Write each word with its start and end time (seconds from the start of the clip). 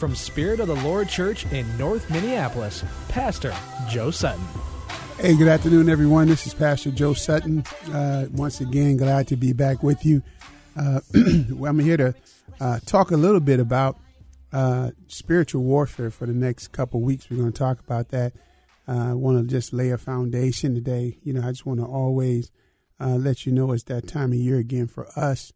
from 0.00 0.14
Spirit 0.14 0.60
of 0.60 0.66
the 0.66 0.76
Lord 0.76 1.10
Church 1.10 1.44
in 1.52 1.76
North 1.76 2.08
Minneapolis, 2.10 2.82
Pastor 3.10 3.54
Joe 3.86 4.10
Sutton. 4.10 4.42
Hey, 5.18 5.36
good 5.36 5.46
afternoon, 5.46 5.90
everyone. 5.90 6.26
This 6.26 6.46
is 6.46 6.54
Pastor 6.54 6.90
Joe 6.90 7.12
Sutton. 7.12 7.64
Uh, 7.92 8.24
once 8.32 8.62
again, 8.62 8.96
glad 8.96 9.28
to 9.28 9.36
be 9.36 9.52
back 9.52 9.82
with 9.82 10.06
you. 10.06 10.22
Uh, 10.74 11.00
I'm 11.14 11.78
here 11.78 11.98
to 11.98 12.14
uh, 12.62 12.80
talk 12.86 13.10
a 13.10 13.16
little 13.18 13.40
bit 13.40 13.60
about 13.60 13.98
uh, 14.54 14.92
spiritual 15.06 15.64
warfare 15.64 16.10
for 16.10 16.24
the 16.24 16.32
next 16.32 16.68
couple 16.68 17.02
weeks. 17.02 17.28
We're 17.28 17.36
going 17.36 17.52
to 17.52 17.58
talk 17.58 17.78
about 17.78 18.08
that. 18.08 18.32
Uh, 18.88 19.10
I 19.10 19.12
want 19.12 19.38
to 19.38 19.54
just 19.54 19.74
lay 19.74 19.90
a 19.90 19.98
foundation 19.98 20.74
today. 20.74 21.18
You 21.22 21.34
know, 21.34 21.46
I 21.46 21.50
just 21.50 21.66
want 21.66 21.78
to 21.78 21.84
always 21.84 22.50
uh, 22.98 23.16
let 23.16 23.44
you 23.44 23.52
know 23.52 23.70
it's 23.72 23.82
that 23.84 24.08
time 24.08 24.32
of 24.32 24.38
year 24.38 24.56
again 24.56 24.86
for 24.86 25.08
us 25.14 25.52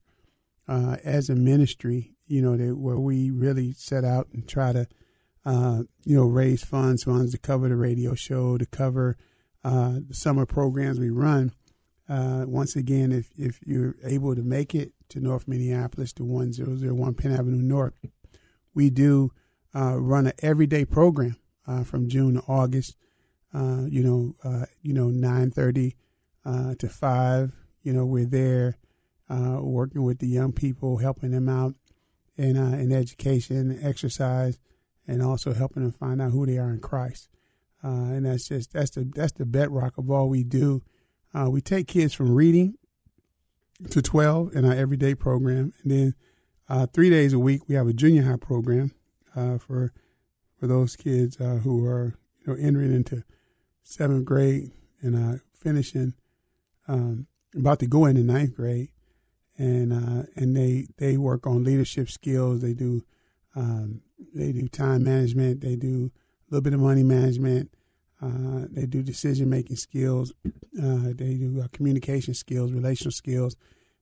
as 0.69 1.30
a 1.30 1.34
ministry 1.34 2.13
you 2.27 2.41
know, 2.41 2.56
that 2.56 2.77
where 2.77 2.98
we 2.98 3.30
really 3.30 3.73
set 3.73 4.05
out 4.05 4.28
and 4.33 4.48
try 4.48 4.73
to, 4.73 4.87
uh, 5.45 5.83
you 6.05 6.16
know, 6.16 6.24
raise 6.24 6.64
funds, 6.64 7.05
funds 7.05 7.33
to 7.33 7.38
cover 7.38 7.69
the 7.69 7.77
radio 7.77 8.14
show, 8.14 8.56
to 8.56 8.66
cover 8.66 9.16
uh, 9.62 9.98
the 10.06 10.14
summer 10.14 10.47
programs 10.47 10.98
we 10.98 11.11
run. 11.11 11.52
Uh, 12.08 12.45
once 12.47 12.77
again, 12.77 13.12
if, 13.12 13.30
if 13.36 13.61
you're 13.64 13.97
able 14.05 14.34
to 14.34 14.42
make 14.42 14.75
it 14.75 14.92
to 15.08 15.20
North 15.20 15.48
Minneapolis 15.48 16.12
to 16.14 16.25
1001 16.25 17.14
Penn 17.14 17.33
Avenue 17.33 17.62
North, 17.62 17.95
we 18.75 18.91
do 18.91 19.33
uh, 19.75 19.98
run 19.98 20.27
an 20.27 20.33
everyday 20.41 20.84
program 20.84 21.36
uh, 21.67 21.83
from 21.83 22.08
June 22.08 22.34
to 22.34 22.42
August. 22.47 22.97
Uh, 23.52 23.84
you 23.89 24.02
know, 24.02 24.67
you 24.83 24.92
know, 24.92 25.08
9:30 25.08 25.95
to 26.78 26.89
5. 26.89 27.52
You 27.83 27.92
know, 27.92 28.05
we're 28.05 28.25
there 28.25 28.77
working 29.28 30.02
with 30.02 30.19
the 30.19 30.27
young 30.27 30.52
people, 30.52 30.98
helping 30.98 31.30
them 31.30 31.48
out 31.48 31.75
in 32.36 32.56
uh, 32.56 32.77
in 32.77 32.92
education, 32.92 33.78
exercise, 33.82 34.58
and 35.06 35.22
also 35.22 35.52
helping 35.52 35.82
them 35.82 35.92
find 35.92 36.20
out 36.20 36.32
who 36.32 36.46
they 36.46 36.58
are 36.58 36.70
in 36.70 36.80
Christ. 36.80 37.28
Uh, 37.82 37.88
and 37.88 38.27
that's 38.27 38.48
just 38.48 38.72
that's 38.72 38.90
the 38.90 39.04
that's 39.14 39.32
the 39.32 39.46
bedrock 39.46 39.98
of 39.98 40.10
all 40.10 40.28
we 40.28 40.42
do. 40.42 40.82
Uh, 41.34 41.50
we 41.50 41.60
take 41.60 41.88
kids 41.88 42.14
from 42.14 42.32
reading 42.32 42.74
to 43.90 44.00
12 44.00 44.55
in 44.55 44.64
our 44.64 44.72
everyday 44.72 45.14
program, 45.14 45.72
and 45.82 45.90
then 45.90 46.14
uh, 46.68 46.86
three 46.86 47.10
days 47.10 47.32
a 47.32 47.38
week 47.38 47.62
we 47.68 47.74
have 47.74 47.86
a 47.86 47.92
junior 47.92 48.22
high 48.22 48.36
program 48.36 48.92
uh, 49.36 49.58
for 49.58 49.92
for 50.58 50.66
those 50.66 50.96
kids 50.96 51.40
uh, 51.40 51.56
who 51.62 51.84
are 51.84 52.14
you 52.40 52.52
know 52.52 52.58
entering 52.60 52.94
into 52.94 53.22
seventh 53.82 54.24
grade 54.24 54.70
and 55.02 55.40
finishing 55.52 56.14
um, 56.88 57.27
about 57.55 57.78
to 57.78 57.86
go 57.86 58.06
into 58.06 58.22
ninth 58.22 58.55
grade 58.55 58.88
and 59.58 59.92
uh, 59.92 60.24
and 60.36 60.56
they 60.56 60.88
they 60.98 61.16
work 61.16 61.47
on 61.47 61.64
leadership 61.64 62.08
skills. 62.10 62.60
They 62.60 62.74
do 62.74 63.05
um, 63.55 64.00
they 64.34 64.52
do 64.52 64.69
time 64.69 65.05
management. 65.05 65.61
They 65.61 65.77
do 65.77 66.11
a 66.14 66.55
little 66.55 66.62
bit 66.62 66.74
of 66.74 66.80
money 66.80 67.02
management. 67.02 67.70
Uh, 68.20 68.66
they 68.70 68.86
do 68.86 69.02
decision 69.02 69.48
making 69.50 69.77
skills. 69.77 70.33
Uh, 70.46 71.12
they 71.14 71.34
do 71.34 71.61
uh, 71.62 71.69
communication 71.72 72.34
skills, 72.34 72.72
relational 72.72 73.12
skills, 73.12 73.56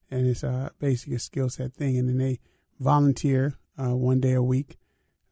and 0.09 0.27
it's 0.27 0.43
a 0.43 0.71
basic 0.79 1.19
skill 1.19 1.49
set 1.49 1.73
thing. 1.73 1.97
And 1.97 2.09
then 2.09 2.17
they 2.17 2.39
volunteer 2.79 3.55
uh, 3.77 3.95
one 3.95 4.19
day 4.19 4.33
a 4.33 4.43
week, 4.43 4.77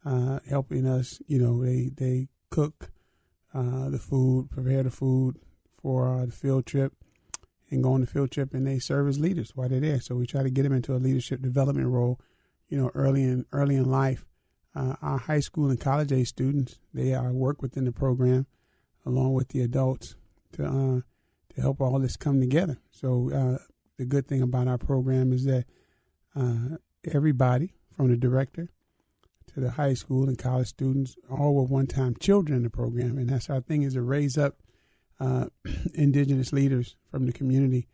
uh, 0.04 0.40
helping 0.48 0.86
us. 0.86 1.20
You 1.26 1.38
know, 1.38 1.64
they 1.64 1.90
they 1.94 2.28
cook 2.50 2.90
the 3.54 3.98
food, 3.98 4.50
prepare 4.50 4.82
the 4.82 4.90
food 4.90 5.38
for 5.82 6.24
the 6.26 6.32
field 6.32 6.66
trip 6.66 6.92
and 7.72 7.82
go 7.82 7.94
on 7.94 8.02
the 8.02 8.06
field 8.06 8.30
trip 8.30 8.54
and 8.54 8.66
they 8.66 8.78
serve 8.78 9.08
as 9.08 9.18
leaders 9.18 9.52
while 9.54 9.68
they're 9.68 9.80
there. 9.80 10.00
So 10.00 10.14
we 10.14 10.26
try 10.26 10.42
to 10.42 10.50
get 10.50 10.62
them 10.62 10.72
into 10.72 10.94
a 10.94 10.98
leadership 10.98 11.40
development 11.40 11.88
role, 11.88 12.20
you 12.68 12.76
know, 12.76 12.90
early 12.94 13.22
in 13.22 13.46
early 13.50 13.76
in 13.76 13.90
life. 13.90 14.24
Uh, 14.74 14.94
our 15.02 15.18
high 15.18 15.40
school 15.40 15.68
and 15.68 15.78
college 15.78 16.12
age 16.12 16.28
students 16.28 16.78
they 16.94 17.12
are 17.12 17.32
work 17.32 17.60
within 17.60 17.84
the 17.84 17.92
program 17.92 18.46
along 19.04 19.34
with 19.34 19.48
the 19.48 19.60
adults 19.60 20.14
to 20.52 20.64
uh, 20.64 21.00
to 21.54 21.60
help 21.60 21.80
all 21.80 21.98
this 21.98 22.16
come 22.16 22.40
together. 22.40 22.78
So 22.90 23.30
uh, 23.32 23.58
the 23.98 24.04
good 24.04 24.26
thing 24.26 24.42
about 24.42 24.68
our 24.68 24.78
program 24.78 25.32
is 25.32 25.44
that 25.44 25.64
uh, 26.36 26.76
everybody 27.10 27.74
from 27.94 28.08
the 28.08 28.16
director 28.16 28.70
to 29.52 29.60
the 29.60 29.72
high 29.72 29.94
school 29.94 30.28
and 30.28 30.38
college 30.38 30.68
students 30.68 31.16
all 31.30 31.54
were 31.54 31.64
one 31.64 31.86
time 31.86 32.14
children 32.18 32.56
in 32.56 32.62
the 32.62 32.70
program, 32.70 33.18
and 33.18 33.28
that's 33.28 33.50
our 33.50 33.60
thing 33.60 33.82
is 33.82 33.94
to 33.94 34.02
raise 34.02 34.38
up 34.38 34.56
uh, 35.22 35.46
indigenous 35.94 36.52
leaders 36.52 36.96
from 37.10 37.26
the 37.26 37.32
community 37.32 37.86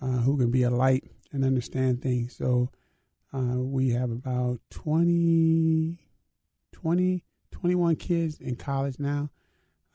uh, 0.00 0.18
who 0.18 0.36
can 0.36 0.50
be 0.50 0.64
a 0.64 0.70
light 0.70 1.04
and 1.30 1.44
understand 1.44 2.02
things. 2.02 2.36
So 2.36 2.70
uh, 3.32 3.60
we 3.60 3.90
have 3.90 4.10
about 4.10 4.60
20, 4.70 5.98
20, 6.72 7.24
21 7.50 7.96
kids 7.96 8.38
in 8.40 8.56
college 8.56 8.98
now, 8.98 9.30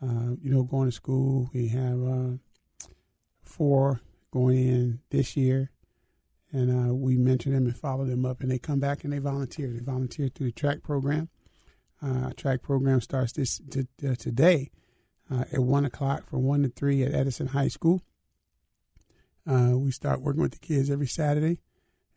uh, 0.02 0.36
you 0.42 0.50
know, 0.50 0.64
going 0.64 0.88
to 0.88 0.92
school. 0.92 1.50
We 1.53 1.68
have 1.68 2.02
uh, 2.02 2.88
four 3.44 4.02
going 4.31 4.68
in 4.68 5.00
this 5.09 5.36
year. 5.36 5.72
And 6.54 6.90
uh, 6.90 6.94
we 6.94 7.18
mentor 7.18 7.50
them 7.50 7.66
and 7.66 7.75
follow 7.75 8.06
them 8.06 8.25
up, 8.25 8.40
and 8.40 8.50
they 8.50 8.58
come 8.58 8.80
back 8.80 9.04
and 9.04 9.12
they 9.12 9.18
volunteer. 9.18 9.68
They 9.68 9.81
volunteer 9.81 10.30
through 10.30 10.48
the 10.48 10.54
track 10.54 10.81
program. 10.81 11.28
track 12.38 12.62
program 12.62 13.02
starts 13.02 13.34
this 13.34 13.59
t- 13.69 13.88
t- 14.00 14.16
today 14.16 14.72
uh, 15.31 15.43
at 15.51 15.59
1 15.59 15.85
o'clock 15.85 16.29
from 16.29 16.43
1 16.43 16.63
to 16.63 16.69
3 16.69 17.03
at 17.03 17.13
Edison 17.13 17.47
High 17.47 17.67
School. 17.67 18.01
Uh, 19.49 19.77
we 19.77 19.91
start 19.91 20.21
working 20.21 20.41
with 20.41 20.51
the 20.51 20.59
kids 20.59 20.89
every 20.89 21.07
Saturday. 21.07 21.59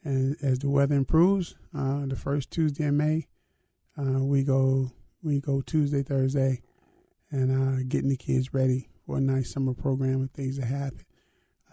And 0.02 0.36
as 0.42 0.60
the 0.60 0.70
weather 0.70 0.96
improves, 0.96 1.54
uh, 1.76 2.06
the 2.06 2.16
first 2.16 2.50
Tuesday 2.50 2.84
in 2.84 2.96
May, 2.96 3.26
uh, 3.98 4.24
we 4.24 4.44
go 4.44 4.92
we 5.22 5.40
go 5.40 5.60
Tuesday, 5.60 6.02
Thursday, 6.02 6.62
and 7.30 7.52
uh, 7.52 7.84
getting 7.86 8.08
the 8.08 8.16
kids 8.16 8.54
ready 8.54 8.88
for 9.04 9.18
a 9.18 9.20
nice 9.20 9.52
summer 9.52 9.74
program 9.74 10.22
of 10.22 10.30
things 10.30 10.56
that 10.56 10.64
happen. 10.64 11.04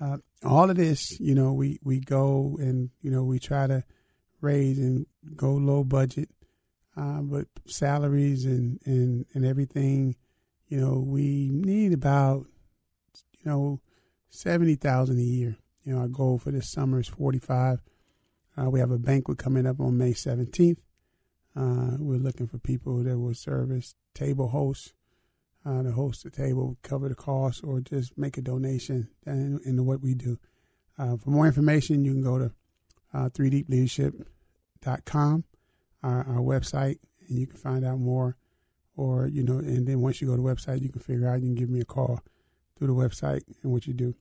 Uh, 0.01 0.17
all 0.43 0.69
of 0.69 0.75
this, 0.75 1.17
you 1.21 1.33
know, 1.33 1.53
we, 1.53 1.79
we 1.81 2.01
go 2.01 2.57
and, 2.59 2.89
you 3.01 3.09
know, 3.09 3.23
we 3.23 3.39
try 3.39 3.65
to 3.65 3.83
raise 4.41 4.77
and 4.77 5.05
go 5.37 5.53
low 5.53 5.85
budget, 5.85 6.29
but 6.95 7.47
salaries 7.65 8.43
and, 8.43 8.79
and, 8.85 9.25
and 9.33 9.45
everything– 9.45 10.15
you 10.67 10.79
know, 10.79 11.03
we 11.05 11.49
need 11.51 11.93
about, 11.93 12.45
you 13.33 13.49
know, 13.49 13.79
70,000 14.29 15.17
a 15.17 15.21
year. 15.21 15.57
You 15.83 15.95
know, 15.95 16.01
our 16.01 16.07
goal 16.07 16.37
for 16.37 16.51
this 16.51 16.71
summer 16.71 16.99
is 16.99 17.07
45. 17.07 17.79
Uh, 18.57 18.69
we 18.69 18.79
have 18.79 18.91
a 18.91 18.97
banquet 18.97 19.37
coming 19.37 19.65
up 19.65 19.79
on 19.79 19.97
May 19.97 20.11
17th. 20.11 20.77
Uh, 21.55 21.97
we're 21.99 22.19
looking 22.19 22.47
for 22.47 22.57
people 22.57 23.03
that 23.03 23.17
will 23.17 23.33
serve 23.33 23.71
as 23.71 23.95
table 24.13 24.49
hosts, 24.49 24.93
uh, 25.65 25.83
to 25.83 25.91
host 25.91 26.23
the 26.23 26.29
table, 26.29 26.77
cover 26.83 27.09
the 27.09 27.15
cost, 27.15 27.61
or 27.63 27.79
just 27.79 28.17
make 28.17 28.37
a 28.37 28.41
donation 28.41 29.09
in, 29.25 29.59
in 29.65 29.85
what 29.85 30.01
we 30.01 30.13
do. 30.13 30.37
Uh, 30.99 31.15
for 31.17 31.29
more 31.29 31.47
information, 31.47 32.03
you 32.03 32.13
can 32.13 32.23
go 32.23 32.37
to 32.37 32.51
uh, 33.13 33.29
3deepleadership.com, 33.29 35.43
our, 36.03 36.27
our 36.27 36.41
website, 36.41 36.99
and 37.29 37.39
you 37.39 37.47
can 37.47 37.57
find 37.57 37.85
out 37.85 37.99
more 37.99 38.35
or 38.97 39.27
you 39.27 39.43
know, 39.43 39.59
and 39.59 39.87
then 39.87 40.01
once 40.01 40.19
you 40.19 40.27
go 40.27 40.35
to 40.35 40.41
the 40.41 40.47
website, 40.47 40.81
you 40.81 40.89
can 40.89 41.01
figure 41.01 41.29
out. 41.29 41.41
You 41.41 41.47
can 41.47 41.55
give 41.55 41.69
me 41.69 41.79
a 41.79 41.85
call 41.85 42.19
through 42.77 42.87
the 42.87 42.93
website 42.93 43.43
and 43.63 43.71
what 43.71 43.87
you 43.87 43.93
do. 43.93 44.15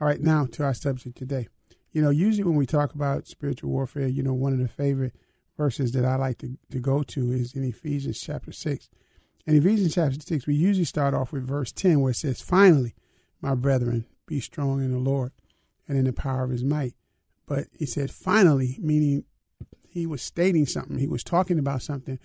All 0.00 0.08
right, 0.08 0.20
now 0.20 0.46
to 0.46 0.64
our 0.64 0.74
subject 0.74 1.16
today. 1.16 1.46
You 1.92 2.02
know, 2.02 2.10
usually 2.10 2.44
when 2.44 2.56
we 2.56 2.66
talk 2.66 2.94
about 2.94 3.28
spiritual 3.28 3.70
warfare, 3.70 4.08
you 4.08 4.22
know, 4.22 4.32
one 4.32 4.54
of 4.54 4.58
the 4.58 4.66
favorite 4.66 5.14
verses 5.56 5.92
that 5.92 6.04
I 6.04 6.16
like 6.16 6.38
to, 6.38 6.56
to 6.70 6.80
go 6.80 7.02
to 7.02 7.30
is 7.30 7.52
in 7.52 7.62
Ephesians 7.62 8.18
chapter 8.18 8.50
six. 8.50 8.88
In 9.46 9.54
Ephesians 9.54 9.94
chapter 9.94 10.18
six, 10.20 10.46
we 10.46 10.54
usually 10.54 10.86
start 10.86 11.14
off 11.14 11.32
with 11.32 11.46
verse 11.46 11.70
ten, 11.70 12.00
where 12.00 12.12
it 12.12 12.16
says, 12.16 12.40
"Finally, 12.40 12.94
my 13.40 13.54
brethren, 13.54 14.06
be 14.26 14.40
strong 14.40 14.82
in 14.82 14.92
the 14.92 14.98
Lord 14.98 15.32
and 15.86 15.98
in 15.98 16.04
the 16.04 16.12
power 16.12 16.44
of 16.44 16.50
His 16.50 16.64
might." 16.64 16.94
But 17.46 17.66
he 17.78 17.86
said, 17.86 18.10
"Finally," 18.10 18.78
meaning 18.80 19.24
he 19.86 20.06
was 20.06 20.22
stating 20.22 20.64
something. 20.64 20.98
He 20.98 21.06
was 21.06 21.22
talking 21.22 21.58
about 21.58 21.82
something 21.82 22.18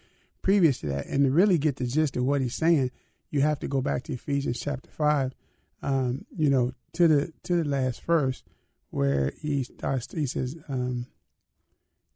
previous 0.48 0.80
to 0.80 0.88
that. 0.88 1.06
And 1.08 1.26
to 1.26 1.30
really 1.30 1.58
get 1.58 1.76
the 1.76 1.86
gist 1.86 2.16
of 2.16 2.24
what 2.24 2.40
he's 2.40 2.56
saying, 2.56 2.92
you 3.30 3.42
have 3.42 3.60
to 3.60 3.68
go 3.68 3.82
back 3.82 4.04
to 4.04 4.14
Ephesians 4.14 4.62
chapter 4.62 4.90
five, 4.90 5.34
um, 5.82 6.26
you 6.38 6.50
know, 6.50 6.72
to 6.94 7.06
the 7.10 7.34
to 7.44 7.62
the 7.62 7.68
last 7.68 8.02
verse 8.02 8.44
where 8.90 9.34
he 9.42 9.64
starts. 9.64 10.10
He 10.10 10.26
says, 10.26 10.56
um, 10.70 11.08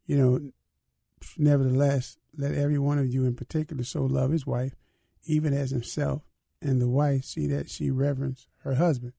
you 0.06 0.16
know, 0.16 0.50
nevertheless, 1.36 2.16
let 2.34 2.54
every 2.54 2.78
one 2.78 2.98
of 2.98 3.12
you 3.12 3.26
in 3.26 3.36
particular 3.36 3.84
so 3.84 4.06
love 4.06 4.30
his 4.30 4.46
wife 4.46 4.76
even 5.24 5.52
as 5.52 5.70
himself, 5.70 6.22
and 6.62 6.80
the 6.80 6.88
wife 6.88 7.24
see 7.24 7.46
that 7.48 7.68
she 7.68 7.90
reverence 7.90 8.48
her 8.64 8.76
husband. 8.76 9.12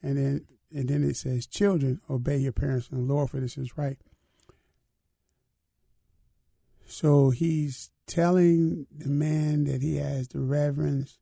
And 0.00 0.16
then 0.16 0.46
and 0.70 0.88
then 0.88 1.02
it 1.02 1.16
says, 1.16 1.48
Children, 1.48 2.00
obey 2.08 2.36
your 2.36 2.52
parents 2.52 2.90
in 2.92 2.98
the 2.98 3.12
Lord, 3.12 3.28
for 3.28 3.40
this 3.40 3.58
is 3.58 3.76
right. 3.76 3.98
So 6.86 7.30
he's 7.30 7.90
telling 8.06 8.86
the 8.96 9.08
man 9.08 9.64
that 9.64 9.82
he 9.82 9.96
has 9.96 10.28
to 10.28 10.40
reverence 10.40 11.18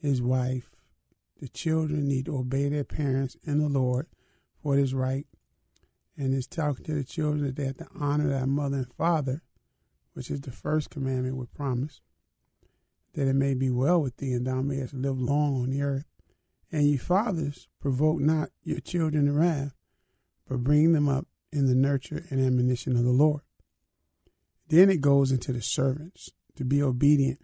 his 0.00 0.22
wife. 0.22 0.70
The 1.38 1.48
children 1.48 2.08
need 2.08 2.26
to 2.26 2.38
obey 2.38 2.68
their 2.70 2.84
parents 2.84 3.36
in 3.44 3.58
the 3.58 3.68
Lord, 3.68 4.06
for 4.62 4.76
it 4.76 4.80
is 4.80 4.94
right. 4.94 5.26
And 6.16 6.32
he's 6.32 6.46
talking 6.46 6.84
to 6.86 6.94
the 6.94 7.04
children 7.04 7.44
that 7.44 7.56
they 7.56 7.66
have 7.66 7.76
to 7.76 7.88
honor 7.94 8.28
their 8.28 8.46
mother 8.46 8.78
and 8.78 8.92
father, 8.94 9.42
which 10.14 10.30
is 10.30 10.40
the 10.40 10.50
first 10.50 10.88
commandment 10.88 11.36
with 11.36 11.52
promise, 11.52 12.00
that 13.12 13.28
it 13.28 13.34
may 13.34 13.52
be 13.52 13.68
well 13.68 14.00
with 14.00 14.16
thee 14.16 14.32
and 14.32 14.46
thou 14.46 14.62
mayest 14.62 14.94
live 14.94 15.20
long 15.20 15.62
on 15.62 15.70
the 15.70 15.82
earth. 15.82 16.06
And 16.72 16.84
ye 16.84 16.96
fathers, 16.96 17.68
provoke 17.80 18.18
not 18.18 18.48
your 18.62 18.80
children 18.80 19.26
to 19.26 19.32
wrath, 19.32 19.74
but 20.48 20.64
bring 20.64 20.94
them 20.94 21.08
up 21.08 21.26
in 21.52 21.66
the 21.66 21.74
nurture 21.74 22.24
and 22.30 22.44
admonition 22.44 22.96
of 22.96 23.04
the 23.04 23.10
Lord. 23.10 23.42
Then 24.68 24.90
it 24.90 25.00
goes 25.00 25.30
into 25.30 25.52
the 25.52 25.62
servants 25.62 26.30
to 26.56 26.64
be 26.64 26.82
obedient, 26.82 27.40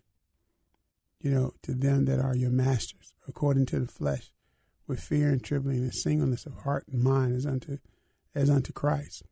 you 1.21 1.31
know, 1.31 1.53
to 1.63 1.73
them 1.73 2.07
that 2.07 2.19
are 2.19 2.35
your 2.35 2.51
masters, 2.51 3.15
according 3.29 3.67
to 3.67 3.81
the 3.81 3.87
flesh, 3.87 4.33
with 4.87 5.01
fear 5.01 5.29
and 5.29 5.43
trembling 5.43 5.79
and 5.79 5.95
singleness 5.95 6.47
of 6.47 6.55
heart 6.65 6.85
and 6.91 7.03
mind 7.03 7.37
as 7.37 7.47
unto 7.47 7.79
as 8.35 8.51
unto 8.51 8.73
Christ. 8.73 9.23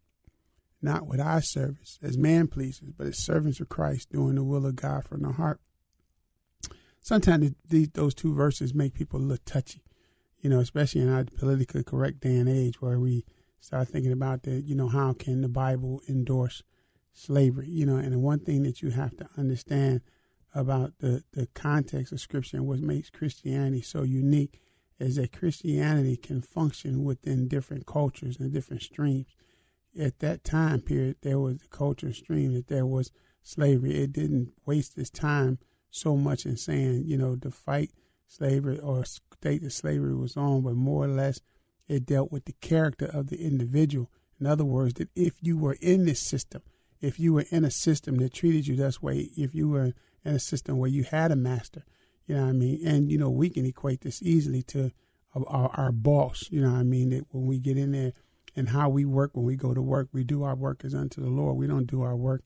Not 0.83 1.07
with 1.07 1.21
our 1.21 1.43
service, 1.43 1.99
as 2.03 2.17
man 2.17 2.47
pleases, 2.47 2.93
but 2.97 3.09
as 3.09 3.19
servants 3.19 3.61
of 3.61 3.69
Christ, 3.69 4.11
doing 4.13 4.37
the 4.37 4.45
will 4.45 4.67
of 4.67 4.77
God 4.77 5.05
from 5.05 5.23
the 5.23 5.33
heart. 5.33 5.61
Sometimes 7.03 7.53
these, 7.69 7.89
those 7.91 8.15
two 8.15 8.35
verses 8.35 8.75
make 8.75 8.95
people 8.95 9.21
look 9.21 9.45
touchy, 9.45 9.83
you 10.41 10.49
know, 10.49 10.61
especially 10.61 11.01
in 11.01 11.13
our 11.13 11.25
politically 11.25 11.83
correct 11.83 12.21
day 12.21 12.37
and 12.37 12.49
age 12.49 12.81
where 12.81 12.99
we 12.99 13.25
start 13.59 13.89
thinking 13.89 14.13
about 14.13 14.43
that, 14.45 14.65
you 14.67 14.75
know, 14.75 14.89
how 14.89 15.13
can 15.13 15.41
the 15.41 15.49
Bible 15.49 16.01
endorse 16.09 16.63
slavery, 17.21 17.69
you 17.69 17.87
know, 17.87 17.97
and 17.97 18.13
the 18.13 18.19
one 18.19 18.41
thing 18.41 18.63
that 18.63 18.83
you 18.83 18.91
have 18.91 19.17
to 19.17 19.29
understand 19.37 20.01
about 20.55 20.95
the, 20.99 21.23
the 21.33 21.47
context 21.55 22.13
of 22.13 22.21
Scripture 22.21 22.57
and 22.57 22.67
what 22.67 22.81
makes 22.81 23.11
Christianity 23.11 23.83
so 23.83 24.03
unique 24.03 24.61
is 24.99 25.17
that 25.17 25.33
Christianity 25.33 26.17
can 26.17 26.41
function 26.43 27.05
within 27.05 27.49
different 27.49 27.87
cultures 27.87 28.39
and 28.39 28.53
different 28.53 28.83
streams. 28.83 29.35
At 29.99 30.19
that 30.21 30.45
time 30.45 30.81
period, 30.81 31.17
there 31.23 31.39
was 31.39 31.63
a 31.65 31.69
culture 31.69 32.13
stream 32.13 32.55
that 32.55 32.69
there 32.69 32.87
was 32.87 33.11
slavery. 33.43 33.97
It 33.97 34.13
didn't 34.13 34.53
waste 34.67 34.99
its 34.99 35.11
time 35.11 35.59
so 35.91 36.17
much 36.17 36.45
in 36.45 36.57
saying, 36.57 37.05
you 37.07 37.17
know, 37.17 37.37
to 37.37 37.51
fight 37.51 37.91
slavery 38.27 38.79
or 38.79 39.05
state 39.05 39.63
that 39.63 39.73
slavery 39.73 40.15
was 40.15 40.37
on, 40.37 40.63
but 40.63 40.75
more 40.75 41.05
or 41.05 41.09
less 41.09 41.41
it 41.89 42.07
dealt 42.07 42.31
with 42.31 42.45
the 42.45 42.55
character 42.61 43.07
of 43.07 43.29
the 43.29 43.45
individual. 43.45 44.11
In 44.39 44.47
other 44.47 44.65
words, 44.65 44.95
that 44.95 45.09
if 45.17 45.35
you 45.41 45.59
were 45.59 45.77
in 45.81 46.05
this 46.05 46.21
system, 46.21 46.63
if 47.01 47.19
you 47.19 47.33
were 47.33 47.47
in 47.51 47.65
a 47.65 47.71
system 47.71 48.17
that 48.19 48.35
treated 48.35 48.67
you 48.67 48.77
this 48.77 49.01
way, 49.01 49.31
if 49.37 49.55
you 49.55 49.69
were 49.69 49.93
in 50.25 50.35
a 50.35 50.39
system 50.39 50.79
where 50.79 50.91
you 50.91 51.05
had 51.05 51.33
a 51.33 51.37
master, 51.37 51.85
you 52.27 52.37
know 52.37 52.43
what 52.43 52.51
I 52.51 52.53
mean? 52.53 52.87
And, 52.87 53.11
you 53.11 53.19
know, 53.19 53.31
we 53.31 53.51
can 53.51 53.67
equate 53.67 54.03
this 54.03 54.23
easily 54.23 54.63
to 54.65 54.93
our, 55.35 55.71
our 55.75 55.93
boss, 55.93 56.49
you 56.51 56.61
know 56.61 56.71
what 56.71 56.79
I 56.79 56.85
mean? 56.85 57.11
That 57.11 57.25
when 57.31 57.47
we 57.47 57.59
get 57.59 57.77
in 57.77 57.93
there 57.93 58.13
and 58.55 58.69
how 58.69 58.89
we 58.89 59.05
work 59.05 59.31
when 59.35 59.45
we 59.45 59.57
go 59.57 59.75
to 59.75 59.83
work, 59.83 60.09
we 60.13 60.25
do 60.25 60.43
our 60.43 60.55
work 60.55 60.85
as 60.85 60.95
unto 60.95 61.21
the 61.21 61.31
Lord. 61.31 61.57
We 61.57 61.67
don't 61.67 61.87
do 61.87 62.03
our 62.03 62.17
work, 62.17 62.43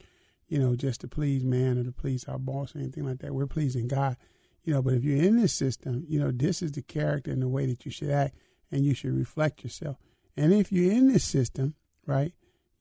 you 0.49 0.59
know, 0.59 0.77
just 0.77 1.01
to 1.01 1.09
please 1.09 1.45
man 1.45 1.79
or 1.79 1.85
to 1.85 1.93
please 1.93 2.25
our 2.27 2.39
boss 2.39 2.75
or 2.75 2.79
anything 2.79 3.05
like 3.05 3.19
that. 3.19 3.35
We're 3.35 3.47
pleasing 3.47 3.89
God, 3.89 4.17
you 4.63 4.73
know, 4.73 4.83
but 4.83 4.95
if 4.95 5.03
you're 5.03 5.23
in 5.23 5.37
this 5.37 5.53
system, 5.53 6.05
you 6.09 6.21
know, 6.21 6.31
this 6.31 6.63
is 6.63 6.73
the 6.73 6.83
character 6.83 7.31
and 7.31 7.43
the 7.43 7.49
way 7.49 7.67
that 7.67 7.85
you 7.85 7.91
should 7.91 8.11
act 8.11 8.37
and 8.71 8.85
you 8.85 8.95
should 8.95 9.17
reflect 9.17 9.65
yourself. 9.65 9.97
And 10.37 10.53
if 10.53 10.73
you're 10.73 10.93
in 10.93 11.13
this 11.13 11.25
system, 11.25 11.75
right, 12.07 12.33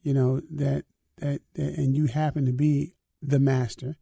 you 0.02 0.14
know, 0.14 0.42
that 0.52 0.86
that, 1.18 1.42
and 1.56 1.96
you 1.96 2.08
happen 2.08 2.46
to 2.46 2.54
be 2.54 2.96
the 3.22 3.40
master, 3.40 3.98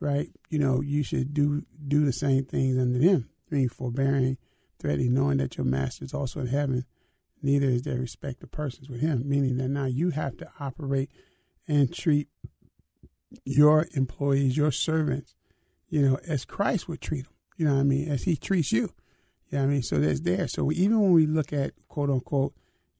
right? 0.00 0.30
You 0.48 0.58
know, 0.58 0.80
you 0.80 1.02
should 1.02 1.34
do 1.34 1.62
do 1.86 2.04
the 2.04 2.12
same 2.12 2.44
things 2.44 2.78
under 2.78 2.98
them. 2.98 3.28
Mean, 3.50 3.68
forbearing, 3.68 4.36
threatening, 4.78 5.14
knowing 5.14 5.38
that 5.38 5.56
your 5.56 5.64
master 5.64 6.04
is 6.04 6.12
also 6.12 6.40
in 6.40 6.48
heaven. 6.48 6.84
Neither 7.42 7.68
is 7.68 7.82
there 7.82 7.96
respect 7.96 8.42
of 8.42 8.50
persons 8.50 8.90
with 8.90 9.00
him, 9.00 9.22
meaning 9.26 9.56
that 9.58 9.68
now 9.68 9.86
you 9.86 10.10
have 10.10 10.36
to 10.38 10.50
operate 10.60 11.10
and 11.66 11.94
treat 11.94 12.28
your 13.44 13.86
employees, 13.94 14.56
your 14.56 14.72
servants, 14.72 15.34
you 15.88 16.02
know, 16.02 16.18
as 16.26 16.44
Christ 16.44 16.88
would 16.88 17.00
treat 17.00 17.24
them. 17.24 17.34
You 17.56 17.66
know 17.66 17.74
what 17.74 17.80
I 17.80 17.84
mean? 17.84 18.08
As 18.08 18.24
he 18.24 18.36
treats 18.36 18.72
you. 18.72 18.92
You 19.48 19.58
know 19.58 19.58
what 19.60 19.64
I 19.64 19.72
mean? 19.72 19.82
So 19.82 19.98
that's 19.98 20.20
there. 20.20 20.46
So 20.48 20.70
even 20.72 21.00
when 21.00 21.12
we 21.12 21.26
look 21.26 21.52
at 21.52 21.72
quote 21.88 22.10
unquote 22.10 22.54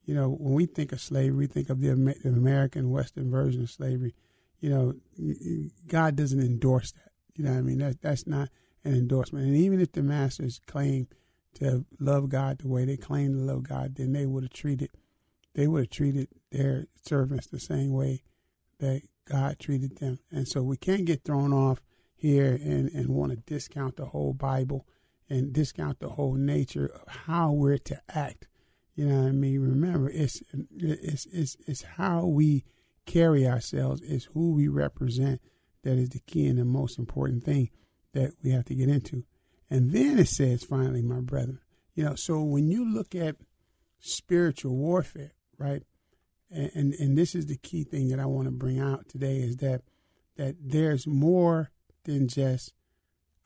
you 0.09 0.15
know, 0.15 0.27
when 0.27 0.53
we 0.55 0.65
think 0.65 0.91
of 0.91 0.99
slavery, 0.99 1.37
we 1.37 1.45
think 1.45 1.69
of 1.69 1.81
the, 1.81 1.91
American 2.25 2.89
Western 2.89 3.29
version 3.29 3.61
of 3.61 3.69
slavery. 3.69 4.15
You 4.59 4.69
know, 4.71 4.93
God 5.85 6.15
doesn't 6.15 6.39
endorse 6.41 6.93
that. 6.93 7.11
You 7.35 7.43
know, 7.43 7.51
I 7.51 7.61
mean, 7.61 7.77
that 7.77 8.01
that's 8.01 8.25
not 8.25 8.49
an 8.83 8.95
endorsement. 8.95 9.45
And 9.45 9.55
even 9.55 9.79
if 9.79 9.91
the 9.91 10.01
masters 10.01 10.61
claim 10.65 11.09
to 11.59 11.85
love 11.99 12.27
God 12.27 12.57
the 12.57 12.67
way 12.67 12.85
they 12.85 12.97
claim 12.97 13.33
to 13.33 13.39
love 13.39 13.61
God, 13.61 13.97
then 13.97 14.13
they 14.13 14.25
would 14.25 14.45
have 14.45 14.51
treated 14.51 14.89
they 15.53 15.67
would 15.67 15.81
have 15.81 15.89
treated 15.91 16.27
their 16.51 16.87
servants 17.07 17.45
the 17.45 17.59
same 17.59 17.93
way 17.93 18.23
that 18.79 19.03
God 19.29 19.59
treated 19.59 19.99
them. 19.99 20.17
And 20.31 20.47
so 20.47 20.63
we 20.63 20.77
can't 20.77 21.05
get 21.05 21.23
thrown 21.23 21.53
off 21.53 21.83
here 22.15 22.59
and, 22.59 22.89
and 22.89 23.09
want 23.09 23.31
to 23.31 23.37
discount 23.37 23.97
the 23.97 24.05
whole 24.05 24.33
Bible 24.33 24.87
and 25.29 25.53
discount 25.53 25.99
the 25.99 26.09
whole 26.09 26.33
nature 26.33 26.87
of 26.87 27.07
how 27.27 27.51
we're 27.51 27.77
to 27.77 28.01
act 28.09 28.47
you 28.99 29.05
know 29.05 29.21
what 29.21 29.29
I 29.29 29.31
mean? 29.31 29.61
Remember, 29.61 30.09
it's 30.09 30.43
it's 30.77 31.25
it's 31.31 31.55
it's 31.65 31.83
how 31.83 32.25
we 32.25 32.65
carry 33.05 33.47
ourselves, 33.47 34.01
it's 34.03 34.25
who 34.25 34.51
we 34.51 34.67
represent 34.67 35.39
that 35.83 35.97
is 35.97 36.09
the 36.09 36.19
key 36.19 36.47
and 36.47 36.59
the 36.59 36.65
most 36.65 36.99
important 36.99 37.45
thing 37.45 37.69
that 38.11 38.33
we 38.43 38.51
have 38.51 38.65
to 38.65 38.75
get 38.75 38.89
into. 38.89 39.23
And 39.69 39.93
then 39.93 40.19
it 40.19 40.27
says, 40.27 40.65
finally, 40.65 41.01
my 41.01 41.21
brethren, 41.21 41.61
you 41.95 42.03
know, 42.03 42.15
so 42.15 42.43
when 42.43 42.69
you 42.69 42.85
look 42.93 43.15
at 43.15 43.37
spiritual 44.01 44.75
warfare, 44.75 45.31
right? 45.57 45.83
And, 46.51 46.69
and, 46.75 46.93
and 46.95 47.17
this 47.17 47.35
is 47.35 47.45
the 47.45 47.55
key 47.55 47.85
thing 47.85 48.09
that 48.09 48.19
I 48.19 48.25
want 48.25 48.47
to 48.47 48.51
bring 48.51 48.81
out 48.81 49.07
today 49.07 49.37
is 49.37 49.55
that 49.57 49.83
that 50.35 50.57
there's 50.61 51.07
more 51.07 51.71
than 52.03 52.27
just 52.27 52.73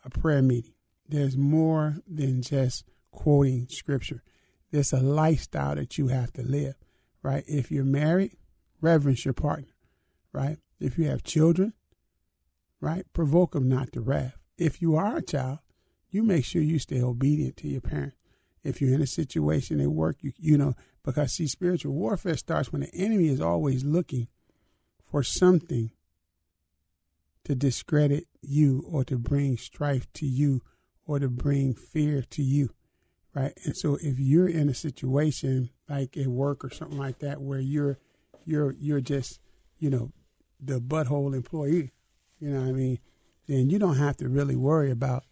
a 0.04 0.10
prayer 0.10 0.42
meeting. 0.42 0.74
There's 1.08 1.38
more 1.38 1.98
than 2.08 2.42
just 2.42 2.86
quoting 3.12 3.68
scripture. 3.70 4.24
There's 4.74 4.92
a 4.92 5.02
lifestyle 5.02 5.76
that 5.76 6.00
you 6.00 6.08
have 6.08 6.34
to 6.34 6.42
live, 6.42 6.74
right? 7.22 7.44
If 7.48 7.70
you're 7.70 7.86
married, 7.86 8.38
reverence 8.82 9.24
your 9.24 9.36
partner, 9.36 9.76
right? 10.32 10.58
If 10.80 10.98
you 10.98 11.08
have 11.10 11.24
children, 11.24 11.74
right, 12.82 13.06
provoke 13.14 13.52
them 13.52 13.70
not 13.70 13.92
to 13.92 14.02
wrath. 14.02 14.36
If 14.58 14.82
you 14.82 14.96
are 14.96 15.18
a 15.18 15.22
child, 15.22 15.60
you 16.10 16.24
make 16.24 16.44
sure 16.44 16.64
you 16.64 16.80
stay 16.80 17.04
obedient 17.04 17.56
to 17.58 17.68
your 17.68 17.82
parents. 17.82 18.18
If 18.64 18.82
you're 18.82 18.96
in 18.96 19.04
a 19.04 19.06
situation 19.06 19.80
at 19.80 19.90
work, 19.90 20.18
you 20.22 20.32
you 20.40 20.58
know, 20.58 20.74
because 21.06 21.34
see, 21.34 21.46
spiritual 21.46 21.94
warfare 21.94 22.36
starts 22.36 22.72
when 22.72 22.82
the 22.82 22.96
enemy 22.96 23.28
is 23.28 23.42
always 23.42 23.84
looking 23.84 24.28
for 25.06 25.22
something 25.22 25.92
to 27.44 27.54
discredit 27.54 28.26
you 28.42 28.84
or 28.90 29.04
to 29.04 29.20
bring 29.20 29.56
strife 29.56 30.12
to 30.14 30.26
you 30.26 30.64
or 31.06 31.20
to 31.20 31.30
bring 31.30 31.76
fear 31.76 32.24
to 32.32 32.42
you 32.42 32.72
right? 33.34 33.54
And 33.64 33.76
so 33.76 33.98
if 34.02 34.20
you're 34.20 34.48
in 34.48 34.70
a 34.70 34.74
situation 34.74 35.70
like 35.90 36.16
at 36.18 36.28
work 36.28 36.64
or 36.64 36.72
something 36.72 36.98
like 36.98 37.20
that 37.20 37.42
where 37.42 37.60
you're 37.60 38.00
you're 38.46 38.74
you're 38.74 39.02
just 39.02 39.40
you 39.80 39.90
know 39.90 40.12
the 40.60 40.80
butthole 40.80 41.36
employee, 41.36 41.92
you 42.40 42.50
know 42.50 42.62
what 42.62 42.70
I 42.70 42.72
mean, 42.72 43.00
then 43.48 43.70
you 43.70 43.80
don't 43.80 43.98
have 43.98 44.18
to 44.18 44.30
really 44.30 44.56
worry 44.56 44.92
about. 44.92 45.24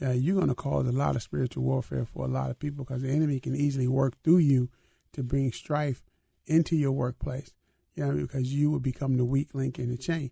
Uh, 0.00 0.10
you're 0.10 0.34
going 0.34 0.48
to 0.48 0.54
cause 0.54 0.86
a 0.86 0.92
lot 0.92 1.16
of 1.16 1.22
spiritual 1.22 1.62
warfare 1.62 2.06
for 2.06 2.24
a 2.24 2.28
lot 2.28 2.48
of 2.48 2.58
people 2.58 2.82
because 2.82 3.02
the 3.02 3.10
enemy 3.10 3.38
can 3.38 3.54
easily 3.54 3.86
work 3.86 4.14
through 4.22 4.38
you 4.38 4.70
to 5.12 5.22
bring 5.22 5.52
strife 5.52 6.02
into 6.46 6.74
your 6.74 6.92
workplace. 6.92 7.52
You 7.94 8.06
know, 8.06 8.12
because 8.12 8.54
you 8.54 8.70
will 8.70 8.80
become 8.80 9.18
the 9.18 9.24
weak 9.26 9.54
link 9.54 9.78
in 9.78 9.90
the 9.90 9.98
chain 9.98 10.30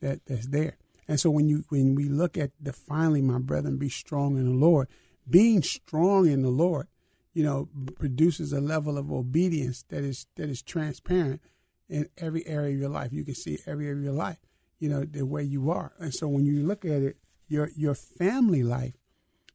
that 0.00 0.26
that's 0.26 0.48
there. 0.48 0.76
And 1.06 1.20
so 1.20 1.30
when 1.30 1.48
you 1.48 1.64
when 1.68 1.94
we 1.94 2.08
look 2.08 2.36
at 2.36 2.50
the 2.60 2.72
finally, 2.72 3.22
my 3.22 3.38
brethren, 3.38 3.78
be 3.78 3.88
strong 3.88 4.36
in 4.36 4.44
the 4.44 4.58
Lord 4.58 4.88
being 5.28 5.62
strong 5.62 6.26
in 6.28 6.42
the 6.42 6.50
Lord, 6.50 6.88
you 7.32 7.42
know, 7.42 7.68
produces 7.96 8.52
a 8.52 8.60
level 8.60 8.96
of 8.96 9.12
obedience 9.12 9.84
that 9.88 10.04
is 10.04 10.26
that 10.36 10.48
is 10.48 10.62
transparent 10.62 11.40
in 11.88 12.08
every 12.16 12.46
area 12.46 12.74
of 12.74 12.80
your 12.80 12.88
life. 12.88 13.12
You 13.12 13.24
can 13.24 13.34
see 13.34 13.58
every 13.66 13.86
area 13.86 13.98
of 13.98 14.04
your 14.04 14.12
life, 14.12 14.38
you 14.78 14.88
know, 14.88 15.04
the 15.04 15.26
way 15.26 15.42
you 15.42 15.70
are. 15.70 15.92
And 15.98 16.14
so 16.14 16.28
when 16.28 16.44
you 16.44 16.62
look 16.62 16.84
at 16.84 17.02
it, 17.02 17.16
your 17.48 17.70
your 17.76 17.94
family 17.94 18.62
life, 18.62 18.94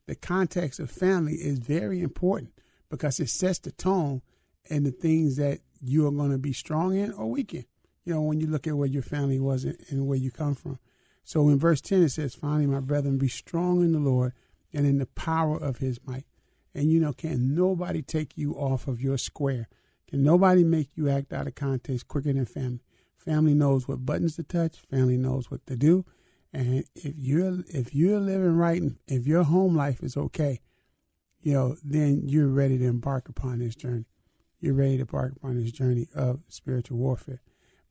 the 0.06 0.16
context 0.16 0.80
of 0.80 0.92
family 0.92 1.34
is 1.34 1.60
very 1.60 2.02
important 2.02 2.54
because 2.90 3.20
it 3.20 3.30
sets 3.30 3.60
the 3.60 3.72
tone 3.72 4.22
and 4.70 4.86
the 4.86 4.92
things 4.92 5.38
that 5.38 5.60
you 5.80 6.06
are 6.06 6.12
going 6.12 6.32
to 6.32 6.38
be 6.38 6.54
strong 6.54 6.96
in 6.96 7.12
or 7.14 7.30
weak 7.30 7.54
in. 7.54 7.66
You 8.06 8.14
know, 8.14 8.22
when 8.22 8.40
you 8.40 8.48
look 8.48 8.68
at 8.68 8.78
where 8.78 8.88
your 8.88 9.04
family 9.04 9.40
was 9.40 9.64
and 9.64 10.08
where 10.08 10.18
you 10.18 10.32
come 10.32 10.56
from. 10.56 10.80
So 11.24 11.50
in 11.50 11.60
verse 11.60 11.82
10, 11.82 12.04
it 12.04 12.10
says, 12.10 12.36
Finally, 12.36 12.68
my 12.68 12.80
brethren, 12.80 13.18
be 13.18 13.28
strong 13.28 13.82
in 13.82 13.92
the 13.92 14.00
Lord 14.00 14.34
and 14.74 14.86
in 14.86 14.98
the 14.98 15.06
power 15.06 15.58
of 15.58 15.78
his 15.78 16.00
might. 16.06 16.26
And 16.74 16.92
you 16.92 17.00
know, 17.00 17.14
can 17.14 17.54
nobody 17.54 18.02
take 18.02 18.38
you 18.38 18.54
off 18.54 18.88
of 18.88 19.02
your 19.02 19.18
square? 19.18 19.68
Can 20.08 20.24
nobody 20.24 20.64
make 20.64 20.90
you 20.96 21.10
act 21.10 21.34
out 21.34 21.48
of 21.48 21.56
context 21.56 22.08
quicker 22.08 22.34
than 22.34 22.46
family? 22.46 22.82
Family 23.18 23.54
knows 23.54 23.88
what 23.88 24.06
buttons 24.06 24.36
to 24.38 24.44
touch. 24.44 24.80
Family 24.90 25.18
knows 25.18 25.52
what 25.52 25.66
to 25.68 25.76
do. 25.76 26.06
And 26.54 26.84
if 26.96 27.14
you're 27.18 27.60
if 27.68 27.94
you're 27.94 28.20
living 28.20 28.58
right, 28.58 28.82
and 28.82 28.98
if 29.08 29.26
your 29.26 29.44
home 29.44 29.76
life 29.76 30.02
is 30.04 30.18
okay, 30.18 30.60
you 31.40 31.54
know, 31.54 31.78
then 31.84 32.24
you're 32.26 32.48
ready 32.48 32.78
to 32.78 32.86
embark 32.86 33.30
upon 33.30 33.60
this 33.60 33.76
journey. 33.76 34.06
You're 34.60 34.74
ready 34.74 34.98
to 34.98 35.02
embark 35.02 35.34
upon 35.38 35.62
this 35.62 35.72
journey 35.72 36.08
of 36.14 36.42
spiritual 36.50 36.98
warfare. 36.98 37.42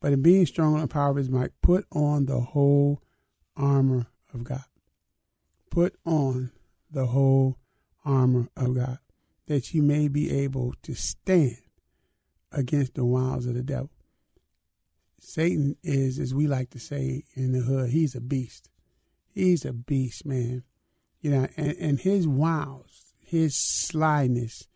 But 0.00 0.12
in 0.12 0.22
being 0.22 0.46
strong 0.46 0.74
in 0.74 0.80
the 0.80 0.88
power 0.88 1.10
of 1.10 1.16
His 1.16 1.30
might, 1.30 1.52
put 1.62 1.86
on 1.92 2.26
the 2.26 2.40
whole 2.40 3.02
armor 3.56 4.06
of 4.32 4.44
God. 4.44 4.64
Put 5.70 5.96
on 6.04 6.52
the 6.90 7.06
whole 7.06 7.58
armor 8.04 8.48
of 8.56 8.74
God, 8.74 8.98
that 9.46 9.72
you 9.74 9.82
may 9.82 10.08
be 10.08 10.30
able 10.30 10.74
to 10.82 10.94
stand 10.94 11.58
against 12.52 12.94
the 12.94 13.04
wiles 13.04 13.46
of 13.46 13.54
the 13.54 13.62
devil. 13.62 13.90
Satan 15.20 15.76
is, 15.82 16.18
as 16.18 16.34
we 16.34 16.46
like 16.46 16.70
to 16.70 16.78
say 16.78 17.24
in 17.34 17.52
the 17.52 17.60
hood, 17.60 17.90
he's 17.90 18.14
a 18.14 18.20
beast. 18.20 18.70
He's 19.28 19.64
a 19.64 19.72
beast, 19.72 20.24
man. 20.24 20.64
You 21.20 21.30
know, 21.30 21.48
and, 21.56 21.76
and 21.78 22.00
his 22.00 22.26
wiles, 22.26 23.12
his 23.24 23.54
slyness, 23.54 24.66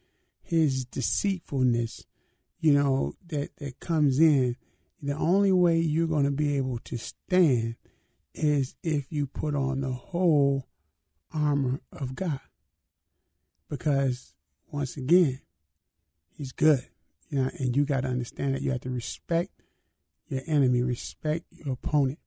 his 0.43 0.85
deceitfulness, 0.85 2.05
you 2.61 2.75
know, 2.75 3.15
that, 3.27 3.57
that 3.59 3.81
comes 3.81 4.19
in, 4.19 4.57
the 5.03 5.15
only 5.15 5.53
way 5.53 5.79
you're 5.79 6.07
going 6.07 6.25
to 6.25 6.31
be 6.31 6.57
able 6.57 6.79
to 6.85 6.97
stand 6.97 7.77
is 8.35 8.75
if 8.83 9.11
you 9.11 9.27
put 9.27 9.55
on 9.55 9.81
the 9.81 9.93
whole 9.93 10.67
armor 11.35 11.81
of 11.93 12.15
God. 12.15 12.41
Because 13.69 14.35
once 14.71 14.97
again, 14.97 15.41
he's 16.37 16.53
good. 16.53 16.85
You 17.29 17.43
know, 17.43 17.51
and 17.59 17.75
you 17.75 17.85
got 17.85 18.03
to 18.03 18.09
understand 18.09 18.55
that 18.55 18.63
you 18.63 18.71
have 18.71 18.83
to 18.83 18.91
respect 18.91 19.51
your 20.29 20.43
enemy, 20.47 20.83
respect 20.83 21.47
your 21.51 21.75
opponent. 21.75 22.19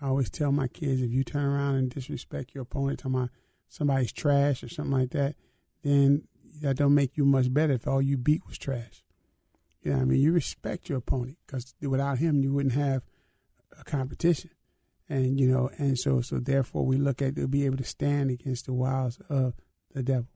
I 0.00 0.06
always 0.06 0.30
tell 0.30 0.52
my 0.52 0.68
kids 0.68 1.02
if 1.02 1.10
you 1.10 1.24
turn 1.24 1.44
around 1.44 1.74
and 1.74 1.90
disrespect 1.90 2.54
your 2.54 2.62
opponent, 2.62 3.00
talking 3.00 3.16
about 3.16 3.30
somebody's 3.68 4.12
trash 4.12 4.62
or 4.62 4.68
something 4.68 4.96
like 4.96 5.10
that, 5.10 5.34
then 5.82 6.22
that 6.62 6.76
don't 6.76 6.94
make 6.94 7.16
you 7.16 7.24
much 7.24 7.52
better 7.52 7.74
if 7.74 7.86
all 7.86 8.00
you 8.00 8.16
beat 8.16 8.46
was 8.46 8.58
trash. 8.58 9.04
You 9.82 9.92
know 9.92 9.98
I 10.00 10.04
mean? 10.04 10.20
You 10.20 10.32
respect 10.32 10.88
your 10.88 10.98
opponent 10.98 11.38
because 11.46 11.74
without 11.80 12.18
him, 12.18 12.42
you 12.42 12.52
wouldn't 12.52 12.74
have 12.74 13.02
a 13.78 13.84
competition. 13.84 14.50
And, 15.08 15.40
you 15.40 15.46
know, 15.50 15.70
and 15.78 15.98
so, 15.98 16.20
so 16.20 16.38
therefore 16.38 16.84
we 16.84 16.98
look 16.98 17.22
at 17.22 17.36
to 17.36 17.48
be 17.48 17.64
able 17.64 17.78
to 17.78 17.84
stand 17.84 18.30
against 18.30 18.66
the 18.66 18.74
wiles 18.74 19.18
of 19.30 19.54
the 19.94 20.02
devil. 20.02 20.28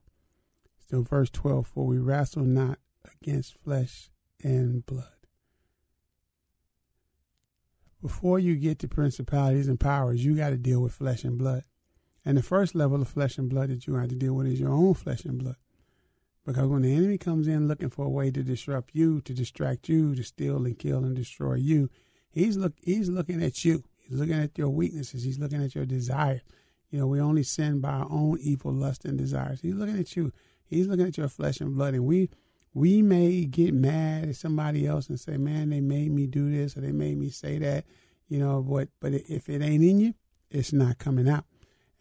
So 0.89 1.03
verse 1.03 1.29
12, 1.29 1.67
for 1.67 1.85
we 1.85 1.97
wrestle 1.97 2.43
not 2.43 2.79
against 3.21 3.55
flesh 3.63 4.09
and 4.41 4.85
blood. 4.85 5.05
Before 8.01 8.37
you 8.37 8.55
get 8.55 8.79
to 8.79 8.87
principalities 8.87 9.67
and 9.67 9.79
powers, 9.79 10.25
you 10.25 10.35
got 10.35 10.49
to 10.49 10.57
deal 10.57 10.81
with 10.81 10.93
flesh 10.93 11.23
and 11.23 11.37
blood. 11.37 11.63
And 12.25 12.37
the 12.37 12.43
first 12.43 12.75
level 12.75 13.01
of 13.01 13.07
flesh 13.07 13.37
and 13.37 13.49
blood 13.49 13.69
that 13.69 13.87
you 13.87 13.95
have 13.95 14.09
to 14.09 14.15
deal 14.15 14.33
with 14.33 14.47
is 14.47 14.59
your 14.59 14.71
own 14.71 14.93
flesh 14.93 15.23
and 15.23 15.37
blood. 15.37 15.55
Because 16.45 16.67
when 16.67 16.81
the 16.81 16.93
enemy 16.93 17.17
comes 17.17 17.47
in 17.47 17.67
looking 17.67 17.89
for 17.89 18.05
a 18.05 18.09
way 18.09 18.29
to 18.31 18.43
disrupt 18.43 18.91
you, 18.93 19.21
to 19.21 19.33
distract 19.33 19.87
you, 19.87 20.13
to 20.15 20.23
steal 20.23 20.65
and 20.65 20.77
kill 20.77 20.97
and 20.99 21.15
destroy 21.15 21.55
you, 21.55 21.89
he's 22.29 22.57
look 22.57 22.73
he's 22.81 23.07
looking 23.07 23.41
at 23.41 23.63
you. 23.63 23.83
He's 24.07 24.19
looking 24.19 24.35
at 24.35 24.57
your 24.57 24.69
weaknesses. 24.69 25.23
He's 25.23 25.39
looking 25.39 25.63
at 25.63 25.75
your 25.75 25.85
desire. 25.85 26.41
You 26.89 26.99
know, 26.99 27.07
we 27.07 27.19
only 27.19 27.43
sin 27.43 27.79
by 27.79 27.89
our 27.89 28.07
own 28.11 28.37
evil 28.39 28.71
lust 28.71 29.05
and 29.05 29.17
desires. 29.17 29.61
He's 29.61 29.75
looking 29.75 29.99
at 29.99 30.15
you. 30.15 30.31
He's 30.65 30.87
looking 30.87 31.07
at 31.07 31.17
your 31.17 31.29
flesh 31.29 31.59
and 31.59 31.75
blood. 31.75 31.93
And 31.93 32.05
we 32.05 32.29
we 32.73 33.01
may 33.01 33.45
get 33.45 33.73
mad 33.73 34.29
at 34.29 34.35
somebody 34.35 34.87
else 34.87 35.09
and 35.09 35.19
say, 35.19 35.37
Man, 35.37 35.69
they 35.69 35.81
made 35.81 36.11
me 36.11 36.27
do 36.27 36.51
this 36.51 36.75
or 36.75 36.81
they 36.81 36.91
made 36.91 37.17
me 37.17 37.29
say 37.29 37.59
that, 37.59 37.85
you 38.27 38.39
know, 38.39 38.61
but 38.61 38.89
but 38.99 39.13
if 39.13 39.49
it 39.49 39.61
ain't 39.61 39.83
in 39.83 39.99
you, 39.99 40.13
it's 40.49 40.73
not 40.73 40.97
coming 40.97 41.29
out. 41.29 41.45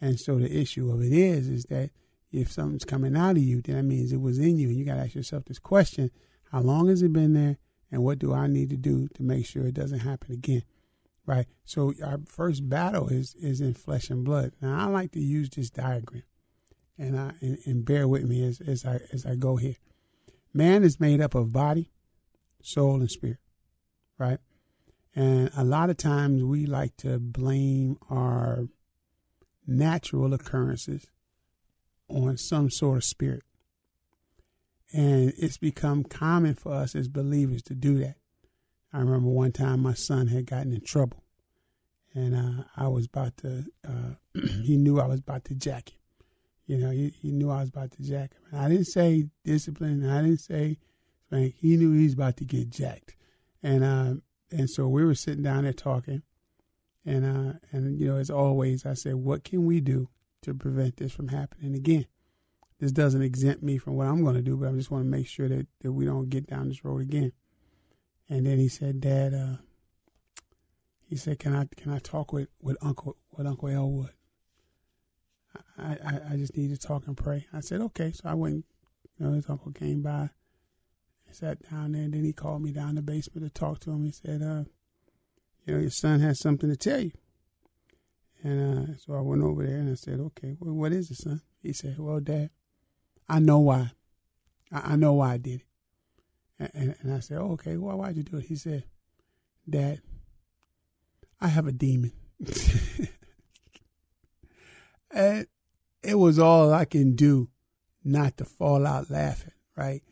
And 0.01 0.19
so 0.19 0.39
the 0.39 0.53
issue 0.53 0.91
of 0.91 1.03
it 1.03 1.13
is 1.13 1.49
is 1.49 1.65
that 1.67 1.91
if 2.33 2.51
something's 2.51 2.85
coming 2.85 3.17
out 3.17 3.37
of 3.37 3.43
you, 3.43 3.61
then 3.61 3.77
that 3.77 3.83
means 3.83 4.13
it 4.13 4.21
was 4.21 4.39
in 4.39 4.59
you. 4.59 4.69
And 4.69 4.77
you 4.77 4.85
got 4.85 4.95
to 4.95 5.03
ask 5.03 5.15
yourself 5.15 5.45
this 5.45 5.59
question 5.59 6.11
How 6.51 6.61
long 6.61 6.89
has 6.89 7.03
it 7.03 7.13
been 7.13 7.35
there? 7.35 7.59
And 7.91 8.03
what 8.03 8.19
do 8.19 8.33
I 8.33 8.47
need 8.47 8.71
to 8.71 8.77
do 8.77 9.09
to 9.15 9.23
make 9.23 9.45
sure 9.45 9.67
it 9.67 9.75
doesn't 9.75 10.01
happen 10.01 10.33
again? 10.33 10.63
Right? 11.25 11.47
So, 11.65 11.93
our 12.05 12.21
first 12.27 12.69
battle 12.69 13.09
is, 13.09 13.37
is 13.41 13.61
in 13.61 13.75
flesh 13.75 14.11
and 14.11 14.25
blood. 14.25 14.53
Now, 14.61 14.79
I 14.79 14.91
like 14.91 15.13
to 15.13 15.21
use 15.21 15.51
this 15.51 15.71
diagram, 15.71 16.25
and, 16.99 17.19
I, 17.19 17.35
and, 17.41 17.59
and 17.65 17.85
bear 17.85 18.09
with 18.09 18.25
me 18.25 18.45
as, 18.45 18.61
as, 18.61 18.85
I, 18.85 19.01
as 19.13 19.25
I 19.25 19.37
go 19.37 19.57
here. 19.57 19.77
Man 20.53 20.83
is 20.83 20.99
made 20.99 21.21
up 21.21 21.35
of 21.35 21.53
body, 21.53 21.91
soul, 22.63 22.97
and 22.97 23.11
spirit, 23.11 23.39
right? 24.19 24.39
And 25.15 25.51
a 25.57 25.65
lot 25.65 25.91
of 25.91 25.97
times 25.97 26.43
we 26.43 26.67
like 26.67 26.97
to 26.99 27.19
blame 27.19 27.99
our 28.11 28.69
natural 29.67 30.33
occurrences 30.35 31.07
on 32.09 32.37
some 32.39 32.71
sort 32.71 32.99
of 32.99 33.05
spirit. 33.05 33.43
And 34.93 35.33
it's 35.39 35.59
become 35.59 36.05
common 36.05 36.55
for 36.55 36.73
us 36.75 36.95
as 36.95 37.09
believers 37.09 37.63
to 37.65 37.75
do 37.75 37.99
that. 37.99 38.17
I 38.93 38.99
remember 38.99 39.29
one 39.29 39.53
time 39.53 39.81
my 39.81 39.95
son 39.95 40.29
had 40.29 40.47
gotten 40.47 40.73
in 40.73 40.83
trouble, 40.83 41.23
and 42.15 42.35
uh, 42.35 42.65
I 42.77 42.89
was 42.89 43.07
about 43.07 43.37
to, 43.39 43.65
uh, 43.87 44.15
he 44.63 44.77
knew 44.77 45.01
I 45.01 45.07
was 45.07 45.21
about 45.21 45.45
to 45.47 45.55
jack 45.55 45.91
him. 45.91 45.99
You 46.67 46.79
know, 46.79 46.91
he, 46.91 47.15
he 47.21 47.33
knew 47.33 47.51
I 47.51 47.61
was 47.61 47.71
about 47.71 47.93
to 47.93 48.03
jack 48.03 48.35
him. 48.35 48.43
And 48.51 48.61
I 48.61 48.69
didn't 48.69 48.87
say 48.87 49.27
discipline, 49.45 50.09
I 50.09 50.23
didn't 50.23 50.41
say. 50.41 50.79
He 51.31 51.77
knew 51.77 51.93
he 51.93 52.05
was 52.05 52.13
about 52.13 52.37
to 52.37 52.45
get 52.45 52.69
jacked. 52.69 53.17
And, 53.63 53.83
uh, 53.83 54.15
and 54.51 54.69
so 54.69 54.87
we 54.87 55.03
were 55.03 55.15
sitting 55.15 55.43
down 55.43 55.65
there 55.65 55.73
talking. 55.73 56.23
And, 57.07 57.25
uh, 57.25 57.53
and, 57.73 57.99
you 57.99 58.09
know, 58.09 58.17
as 58.17 58.29
always, 58.29 58.85
I 58.85 58.93
said, 58.93 59.15
what 59.15 59.43
can 59.43 59.65
we 59.65 59.81
do 59.81 60.09
to 60.43 60.55
prevent 60.55 60.97
this 60.97 61.13
from 61.13 61.29
happening 61.29 61.75
again. 61.75 62.07
This 62.79 62.93
doesn't 62.93 63.23
exempt 63.23 63.63
me 63.63 63.79
from 63.79 63.95
what 63.95 64.09
I'm 64.09 64.23
going 64.23 64.35
to 64.35 64.43
do, 64.43 64.57
but 64.57 64.69
I 64.69 64.73
just 64.73 64.91
want 64.91 65.05
to 65.05 65.11
make 65.11 65.27
sure 65.27 65.49
that, 65.49 65.67
that 65.81 65.93
we 65.93 66.05
don't 66.05 66.29
get 66.29 66.49
down 66.49 66.69
this 66.69 66.85
road 66.85 67.01
again. 67.01 67.33
And 68.33 68.47
then 68.47 68.59
he 68.59 68.69
said, 68.69 69.03
Dad, 69.03 69.35
uh, 69.35 69.57
he 71.07 71.17
said, 71.17 71.39
can 71.39 71.55
I 71.55 71.67
can 71.77 71.93
I 71.93 71.99
talk 71.99 72.33
with, 72.33 72.49
with 72.63 72.79
Uncle 72.81 73.19
with 73.37 73.47
Uncle 73.47 73.69
Elwood? 73.69 74.09
I, 75.77 75.99
I, 76.03 76.21
I 76.31 76.37
just 76.37 76.57
need 76.57 76.71
to 76.71 76.79
talk 76.79 77.07
and 77.07 77.15
pray. 77.15 77.45
I 77.53 77.61
said, 77.61 77.83
okay. 77.83 78.11
So 78.13 78.23
I 78.25 78.33
went, 78.33 78.65
you 79.19 79.27
know, 79.27 79.35
his 79.35 79.45
uncle 79.51 79.71
came 79.73 80.01
by, 80.01 80.31
sat 81.31 81.59
down 81.71 81.93
there, 81.93 82.05
and 82.05 82.15
then 82.15 82.25
he 82.25 82.33
called 82.33 82.63
me 82.63 82.73
down 82.73 82.95
the 82.95 83.03
basement 83.03 83.45
to 83.47 83.51
talk 83.51 83.81
to 83.81 83.91
him. 83.91 84.03
He 84.03 84.13
said, 84.13 84.41
uh, 84.41 84.65
you 85.67 85.75
know, 85.75 85.81
your 85.81 85.91
son 85.91 86.21
has 86.21 86.41
something 86.41 86.71
to 86.71 86.77
tell 86.77 87.01
you. 87.01 87.13
And 88.43 88.89
uh, 88.89 88.97
so 88.97 89.13
I 89.13 89.21
went 89.21 89.43
over 89.43 89.67
there 89.67 89.77
and 89.77 89.91
I 89.91 89.95
said, 89.95 90.21
okay, 90.21 90.57
well, 90.59 90.73
what 90.73 90.95
is 90.95 91.11
it, 91.11 91.19
son? 91.19 91.43
He 91.63 91.75
said, 91.75 91.97
well, 91.99 92.21
Dad, 92.21 92.49
I 93.29 93.41
know 93.41 93.59
why. 93.59 93.91
I, 94.73 94.93
I 94.93 94.97
know 94.97 95.13
why 95.13 95.35
I 95.35 95.37
did 95.37 95.61
it. 95.61 95.67
And, 96.75 96.95
and, 97.01 97.15
I 97.15 97.21
said, 97.21 97.39
oh, 97.39 97.53
okay, 97.53 97.77
well, 97.77 97.99
why'd 97.99 98.17
you 98.17 98.23
do 98.23 98.37
it? 98.39 98.45
He 98.45 98.57
said, 98.57 98.85
Dad, 99.69 100.01
I 101.41 101.49
have 101.49 101.67
a 101.67 101.73
demon. 101.73 102.13
and 105.11 105.47
it 106.03 106.15
was 106.17 106.39
all 106.39 106.73
I 106.73 106.85
can 106.85 107.15
do 107.15 107.49
not 108.05 108.37
to 108.39 108.45
fall 108.45 108.87
out 108.87 109.11
laughing, 109.11 109.53
right? 109.77 110.03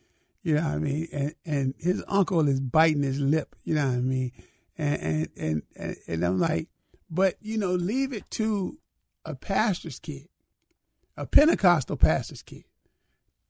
You 0.42 0.54
know 0.54 0.62
what 0.62 0.71
I 0.71 0.78
mean? 0.78 1.09
And 1.12 1.35
and 1.45 1.75
his 1.78 2.02
uncle 2.09 2.49
is 2.49 2.61
biting 2.61 3.02
his 3.02 3.21
lip, 3.21 3.54
you 3.62 3.75
know 3.75 3.87
what 3.87 3.97
I 3.97 4.00
mean? 4.00 4.33
And 4.78 5.28
and, 5.37 5.62
and, 5.76 5.97
and 6.07 6.25
I'm 6.25 6.38
like, 6.38 6.69
but, 7.11 7.37
you 7.40 7.59
know, 7.59 7.73
leave 7.73 8.12
it 8.12 8.30
to 8.33 8.78
a 9.25 9.35
pastor's 9.35 9.99
kid, 9.99 10.28
a 11.16 11.26
Pentecostal 11.26 11.97
pastor's 11.97 12.42
kid, 12.42 12.64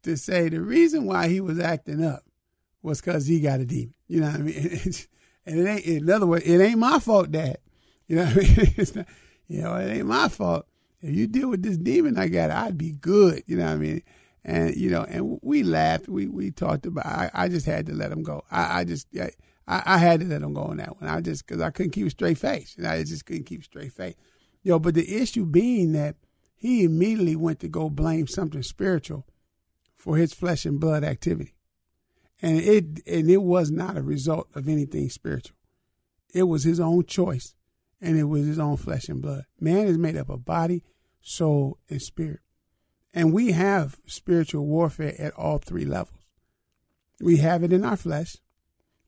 to 0.02 0.16
say 0.16 0.48
the 0.48 0.62
reason 0.62 1.04
why 1.04 1.28
he 1.28 1.40
was 1.40 1.60
acting 1.60 2.02
up 2.02 2.24
was 2.82 3.00
because 3.00 3.26
he 3.26 3.40
got 3.40 3.60
a 3.60 3.66
demon. 3.66 3.94
You 4.08 4.20
know 4.20 4.26
what 4.26 4.36
I 4.36 4.42
mean? 4.42 4.56
and 5.46 5.58
it 5.58 5.66
ain't, 5.66 5.84
in 5.84 6.10
other 6.10 6.26
words, 6.26 6.44
it 6.44 6.60
ain't 6.60 6.78
my 6.78 6.98
fault, 6.98 7.30
Dad. 7.30 7.58
You 8.06 8.16
know 8.16 8.24
what 8.24 8.36
I 8.36 8.40
mean? 8.40 8.74
Not, 8.94 9.06
you 9.48 9.62
know, 9.62 9.74
it 9.76 9.90
ain't 9.90 10.06
my 10.06 10.28
fault. 10.28 10.66
If 11.00 11.14
you 11.14 11.26
deal 11.26 11.48
with 11.48 11.62
this 11.62 11.76
demon 11.76 12.18
I 12.18 12.28
got, 12.28 12.50
I'd 12.50 12.78
be 12.78 12.92
good. 12.92 13.42
You 13.46 13.56
know 13.56 13.64
what 13.64 13.72
I 13.72 13.76
mean? 13.76 14.02
And, 14.44 14.74
you 14.76 14.90
know, 14.90 15.02
and 15.02 15.38
we 15.42 15.62
laughed. 15.62 16.08
We, 16.08 16.26
we 16.26 16.50
talked 16.50 16.86
about, 16.86 17.06
I, 17.06 17.30
I 17.34 17.48
just 17.48 17.66
had 17.66 17.86
to 17.86 17.94
let 17.94 18.12
him 18.12 18.22
go. 18.22 18.44
I, 18.50 18.80
I 18.80 18.84
just, 18.84 19.06
I, 19.16 19.82
I, 19.86 19.98
had 19.98 20.20
to 20.20 20.26
let 20.26 20.42
him 20.42 20.54
go 20.54 20.62
on 20.62 20.78
that 20.78 21.00
one. 21.00 21.10
I 21.10 21.20
just 21.20 21.46
because 21.46 21.60
I 21.60 21.70
couldn't 21.70 21.92
keep 21.92 22.06
a 22.06 22.10
straight 22.10 22.38
face, 22.38 22.74
and 22.76 22.86
I 22.86 23.02
just 23.04 23.26
couldn't 23.26 23.44
keep 23.44 23.60
a 23.60 23.64
straight 23.64 23.92
face. 23.92 24.14
Yo, 24.62 24.78
but 24.78 24.94
the 24.94 25.16
issue 25.16 25.46
being 25.46 25.92
that 25.92 26.16
he 26.56 26.84
immediately 26.84 27.36
went 27.36 27.60
to 27.60 27.68
go 27.68 27.88
blame 27.88 28.26
something 28.26 28.62
spiritual 28.62 29.26
for 29.96 30.16
his 30.16 30.34
flesh 30.34 30.66
and 30.66 30.80
blood 30.80 31.04
activity, 31.04 31.54
and 32.42 32.58
it 32.58 33.06
and 33.06 33.30
it 33.30 33.42
was 33.42 33.70
not 33.70 33.96
a 33.96 34.02
result 34.02 34.48
of 34.54 34.68
anything 34.68 35.08
spiritual. 35.10 35.56
It 36.32 36.44
was 36.44 36.64
his 36.64 36.80
own 36.80 37.04
choice, 37.06 37.54
and 38.00 38.18
it 38.18 38.24
was 38.24 38.46
his 38.46 38.58
own 38.58 38.76
flesh 38.76 39.08
and 39.08 39.20
blood. 39.20 39.44
Man 39.58 39.86
is 39.86 39.98
made 39.98 40.16
up 40.16 40.28
of 40.28 40.44
body, 40.44 40.82
soul, 41.20 41.78
and 41.88 42.00
spirit. 42.00 42.40
And 43.12 43.32
we 43.32 43.52
have 43.52 43.98
spiritual 44.06 44.66
warfare 44.66 45.14
at 45.18 45.34
all 45.34 45.58
three 45.58 45.84
levels. 45.84 46.24
We 47.20 47.38
have 47.38 47.62
it 47.64 47.72
in 47.72 47.84
our 47.84 47.96
flesh, 47.96 48.36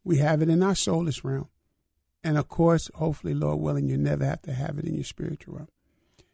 we 0.05 0.19
have 0.19 0.43
it 0.43 0.49
in 0.49 0.63
our 0.63 0.75
soulish 0.75 1.25
realm, 1.25 1.49
and 2.25 2.37
of 2.37 2.49
course, 2.49 2.91
hopefully, 2.95 3.35
Lord 3.35 3.61
willing, 3.61 3.89
you 3.89 3.97
never 3.97 4.25
have 4.25 4.43
to 4.43 4.53
have 4.53 4.79
it 4.79 4.85
in 4.85 4.95
your 4.95 5.05
spiritual 5.05 5.55
realm. 5.55 5.69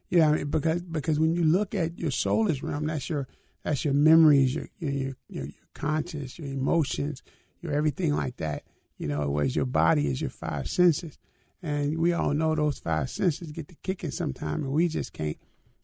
Yeah, 0.08 0.30
I 0.30 0.32
mean, 0.32 0.50
because 0.50 0.82
because 0.82 1.20
when 1.20 1.34
you 1.34 1.44
look 1.44 1.74
at 1.74 1.98
your 1.98 2.10
soulish 2.10 2.62
realm, 2.62 2.86
that's 2.86 3.10
your 3.10 3.28
that's 3.62 3.84
your 3.84 3.94
memories, 3.94 4.54
your 4.54 4.68
your 4.78 4.92
your, 4.92 5.16
your 5.28 5.48
conscious, 5.74 6.38
your 6.38 6.48
emotions, 6.48 7.22
your 7.60 7.72
everything 7.72 8.14
like 8.14 8.36
that. 8.38 8.62
You 8.96 9.06
know, 9.06 9.28
whereas 9.30 9.54
your 9.54 9.66
body 9.66 10.08
is 10.08 10.20
your 10.20 10.30
five 10.30 10.68
senses, 10.68 11.18
and 11.62 11.98
we 11.98 12.12
all 12.12 12.34
know 12.34 12.54
those 12.54 12.78
five 12.78 13.10
senses 13.10 13.52
get 13.52 13.68
to 13.68 13.76
kicking 13.82 14.10
sometime, 14.10 14.64
and 14.64 14.72
we 14.72 14.88
just 14.88 15.12
can't 15.12 15.38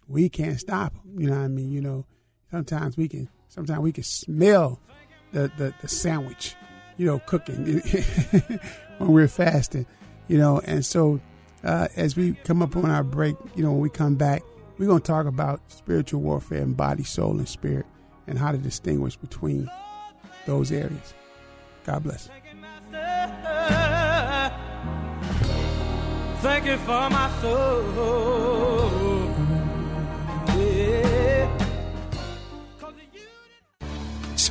we 0.09 0.28
can't 0.28 0.59
stop 0.59 0.95
them. 0.95 1.21
You 1.21 1.28
know 1.28 1.37
what 1.37 1.45
I 1.45 1.49
mean? 1.49 1.71
You 1.71 1.81
know, 1.81 2.07
sometimes 2.50 2.97
we 2.97 3.09
can 3.09 3.28
sometimes 3.49 3.81
we 3.81 3.93
can 3.93 4.04
smell 4.04 4.81
the 5.33 5.50
the, 5.57 5.75
the 5.81 5.88
sandwich, 5.88 6.54
you 6.97 7.07
know, 7.07 7.19
cooking 7.21 7.64
when 8.99 9.12
we're 9.12 9.28
fasting. 9.28 9.87
You 10.26 10.38
know, 10.38 10.61
and 10.64 10.85
so 10.85 11.21
uh, 11.62 11.88
as 11.97 12.16
we 12.16 12.35
come 12.45 12.62
up 12.62 12.76
on 12.76 12.90
our 12.90 13.04
break, 13.04 13.37
you 13.54 13.62
know, 13.62 13.73
when 13.73 13.81
we 13.81 13.90
come 13.90 14.14
back, 14.14 14.43
we're 14.78 14.87
going 14.87 15.00
to 15.00 15.07
talk 15.07 15.26
about 15.26 15.61
spiritual 15.71 16.21
warfare 16.21 16.62
and 16.62 16.76
body, 16.76 17.04
soul, 17.04 17.38
and 17.38 17.49
spirit 17.49 17.87
and 18.26 18.38
how 18.38 18.52
to 18.52 18.59
distinguish 18.59 19.16
between 19.16 19.71
those 20.47 20.73
areas. 20.73 21.14
God 21.85 22.02
bless. 22.02 22.28
Thank 26.40 26.66
you 26.66 26.76
for 26.78 27.11
my 27.11 27.31
soul. 27.40 28.84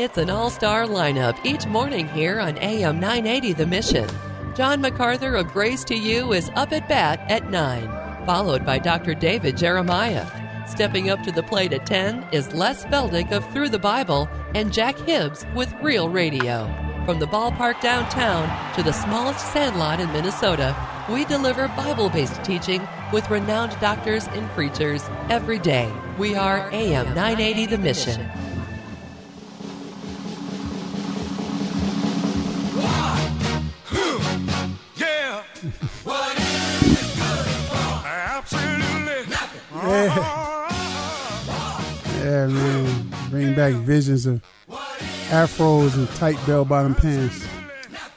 It's 0.00 0.16
an 0.16 0.30
all 0.30 0.48
star 0.48 0.86
lineup 0.86 1.38
each 1.44 1.66
morning 1.66 2.08
here 2.08 2.40
on 2.40 2.56
AM 2.56 2.98
980 3.00 3.52
The 3.52 3.66
Mission. 3.66 4.08
John 4.54 4.80
MacArthur 4.80 5.34
of 5.34 5.52
Grace 5.52 5.84
to 5.84 5.94
You 5.94 6.32
is 6.32 6.50
up 6.56 6.72
at 6.72 6.88
bat 6.88 7.20
at 7.30 7.50
9, 7.50 8.24
followed 8.24 8.64
by 8.64 8.78
Dr. 8.78 9.12
David 9.12 9.58
Jeremiah. 9.58 10.26
Stepping 10.66 11.10
up 11.10 11.22
to 11.24 11.30
the 11.30 11.42
plate 11.42 11.74
at 11.74 11.84
10 11.84 12.26
is 12.32 12.54
Les 12.54 12.82
Feldick 12.86 13.30
of 13.30 13.46
Through 13.52 13.68
the 13.68 13.78
Bible 13.78 14.26
and 14.54 14.72
Jack 14.72 14.96
Hibbs 15.00 15.44
with 15.54 15.70
Real 15.82 16.08
Radio. 16.08 16.64
From 17.04 17.18
the 17.18 17.26
ballpark 17.26 17.82
downtown 17.82 18.48
to 18.76 18.82
the 18.82 18.94
smallest 18.94 19.52
sandlot 19.52 20.00
in 20.00 20.10
Minnesota, 20.14 20.74
we 21.10 21.26
deliver 21.26 21.68
Bible 21.68 22.08
based 22.08 22.42
teaching 22.42 22.88
with 23.12 23.28
renowned 23.28 23.78
doctors 23.80 24.26
and 24.28 24.48
preachers 24.52 25.04
every 25.28 25.58
day. 25.58 25.92
We 26.16 26.36
are 26.36 26.70
AM 26.72 27.14
980 27.14 27.66
The 27.66 27.76
Mission. 27.76 28.49
Yeah, 42.20 42.46
man. 42.46 43.12
Bring 43.28 43.56
back 43.56 43.74
visions 43.74 44.24
of 44.24 44.40
afros 45.30 45.96
and 45.96 46.08
tight 46.10 46.38
bell 46.46 46.64
bottom 46.64 46.94
pants. 46.94 47.44